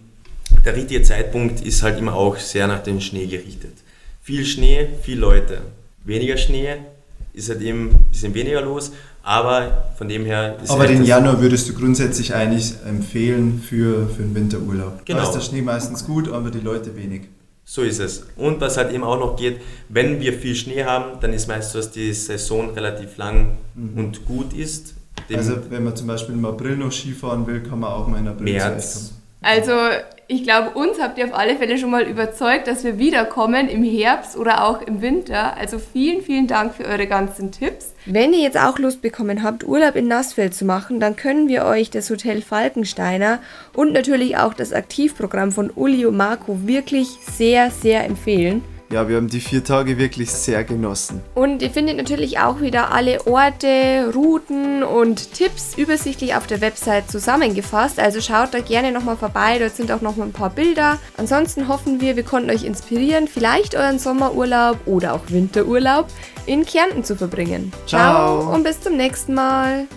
der 0.65 0.75
richtige 0.75 1.03
Zeitpunkt 1.03 1.65
ist 1.65 1.83
halt 1.83 1.97
immer 1.97 2.15
auch 2.15 2.35
sehr 2.35 2.67
nach 2.67 2.83
dem 2.83 2.99
Schnee 2.99 3.27
gerichtet. 3.27 3.75
Viel 4.21 4.43
Schnee, 4.43 4.89
viel 5.01 5.17
Leute. 5.17 5.61
Weniger 6.03 6.35
Schnee 6.35 6.75
ist 7.31 7.47
halt 7.47 7.61
eben 7.61 7.91
ein 7.91 8.05
bisschen 8.11 8.33
weniger 8.33 8.59
los, 8.59 8.91
aber 9.23 9.93
von 9.97 10.09
dem 10.09 10.25
her 10.25 10.57
ist 10.61 10.69
Aber 10.69 10.81
halt 10.81 10.89
den 10.89 11.05
Januar 11.05 11.39
würdest 11.39 11.69
du 11.69 11.73
grundsätzlich 11.73 12.35
eigentlich 12.35 12.73
empfehlen 12.85 13.63
für, 13.65 14.09
für 14.09 14.23
einen 14.23 14.35
Winterurlaub. 14.35 15.05
Genau. 15.05 15.19
Da 15.19 15.25
ist 15.27 15.31
der 15.31 15.39
Schnee 15.39 15.61
meistens 15.61 16.05
gut, 16.05 16.29
aber 16.29 16.51
die 16.51 16.59
Leute 16.59 16.93
wenig. 16.97 17.21
So 17.67 17.81
ist 17.81 17.99
es. 17.99 18.27
Und 18.35 18.61
was 18.61 18.77
halt 18.77 18.93
eben 18.93 19.03
auch 19.03 19.19
noch 19.19 19.35
geht, 19.35 19.59
wenn 19.89 20.19
wir 20.19 20.33
viel 20.33 20.53
Schnee 20.55 20.83
haben, 20.83 21.19
dann 21.19 21.33
ist 21.33 21.47
meist 21.47 21.71
so, 21.71 21.79
dass 21.79 21.89
die 21.89 22.13
Saison 22.13 22.69
relativ 22.69 23.17
lang 23.17 23.57
mhm. 23.73 23.97
und 23.97 24.25
gut 24.25 24.53
ist. 24.53 24.93
also 25.33 25.57
wenn 25.69 25.83
man 25.83 25.95
zum 25.95 26.05
Beispiel 26.07 26.35
im 26.35 26.45
April 26.45 26.77
noch 26.77 26.91
Skifahren 26.91 27.47
will, 27.47 27.63
kann 27.63 27.79
man 27.79 27.91
auch 27.91 28.07
mal 28.07 28.19
in 28.19 28.27
April 28.27 28.53
März. 28.53 29.13
Also 29.41 29.73
ich 30.27 30.43
glaube, 30.43 30.71
uns 30.71 30.99
habt 30.99 31.19
ihr 31.19 31.25
auf 31.25 31.35
alle 31.35 31.55
Fälle 31.55 31.77
schon 31.77 31.91
mal 31.91 32.03
überzeugt, 32.03 32.67
dass 32.67 32.83
wir 32.83 32.97
wiederkommen 32.97 33.67
im 33.69 33.83
Herbst 33.83 34.35
oder 34.35 34.65
auch 34.65 34.81
im 34.81 35.01
Winter. 35.01 35.55
Also 35.55 35.77
vielen, 35.77 36.23
vielen 36.23 36.47
Dank 36.47 36.73
für 36.73 36.85
eure 36.85 37.05
ganzen 37.05 37.51
Tipps. 37.51 37.93
Wenn 38.07 38.33
ihr 38.33 38.39
jetzt 38.39 38.57
auch 38.57 38.79
Lust 38.79 39.01
bekommen 39.01 39.43
habt, 39.43 39.63
Urlaub 39.67 39.95
in 39.95 40.07
Nassfeld 40.07 40.55
zu 40.55 40.65
machen, 40.65 40.99
dann 40.99 41.15
können 41.15 41.47
wir 41.47 41.65
euch 41.65 41.91
das 41.91 42.09
Hotel 42.09 42.41
Falkensteiner 42.41 43.39
und 43.73 43.93
natürlich 43.93 44.37
auch 44.37 44.53
das 44.53 44.73
Aktivprogramm 44.73 45.51
von 45.51 45.69
Uli 45.69 46.05
und 46.05 46.17
Marco 46.17 46.65
wirklich 46.65 47.07
sehr, 47.07 47.69
sehr 47.69 48.03
empfehlen. 48.05 48.63
Ja, 48.95 49.09
wir 49.09 49.17
haben 49.17 49.27
die 49.27 49.41
vier 49.41 49.61
Tage 49.61 49.97
wirklich 49.97 50.31
sehr 50.31 50.63
genossen. 50.63 51.21
Und 51.33 51.61
ihr 51.61 51.69
findet 51.69 51.97
natürlich 51.97 52.39
auch 52.39 52.61
wieder 52.61 52.93
alle 52.93 53.27
Orte, 53.27 54.09
Routen 54.15 54.83
und 54.83 55.33
Tipps 55.33 55.77
übersichtlich 55.77 56.33
auf 56.33 56.47
der 56.47 56.61
Website 56.61 57.11
zusammengefasst. 57.11 57.99
Also 57.99 58.21
schaut 58.21 58.53
da 58.53 58.61
gerne 58.61 58.93
nochmal 58.93 59.17
vorbei, 59.17 59.59
dort 59.59 59.75
sind 59.75 59.91
auch 59.91 59.99
noch 59.99 60.17
ein 60.17 60.31
paar 60.31 60.49
Bilder. 60.49 60.97
Ansonsten 61.17 61.67
hoffen 61.67 61.99
wir, 61.99 62.15
wir 62.15 62.23
konnten 62.23 62.49
euch 62.49 62.63
inspirieren, 62.63 63.27
vielleicht 63.27 63.75
euren 63.75 63.99
Sommerurlaub 63.99 64.77
oder 64.85 65.13
auch 65.13 65.23
Winterurlaub 65.27 66.07
in 66.45 66.65
Kärnten 66.65 67.03
zu 67.03 67.17
verbringen. 67.17 67.73
Ciao, 67.87 68.43
Ciao 68.43 68.55
und 68.55 68.63
bis 68.63 68.79
zum 68.79 68.95
nächsten 68.95 69.33
Mal. 69.33 69.87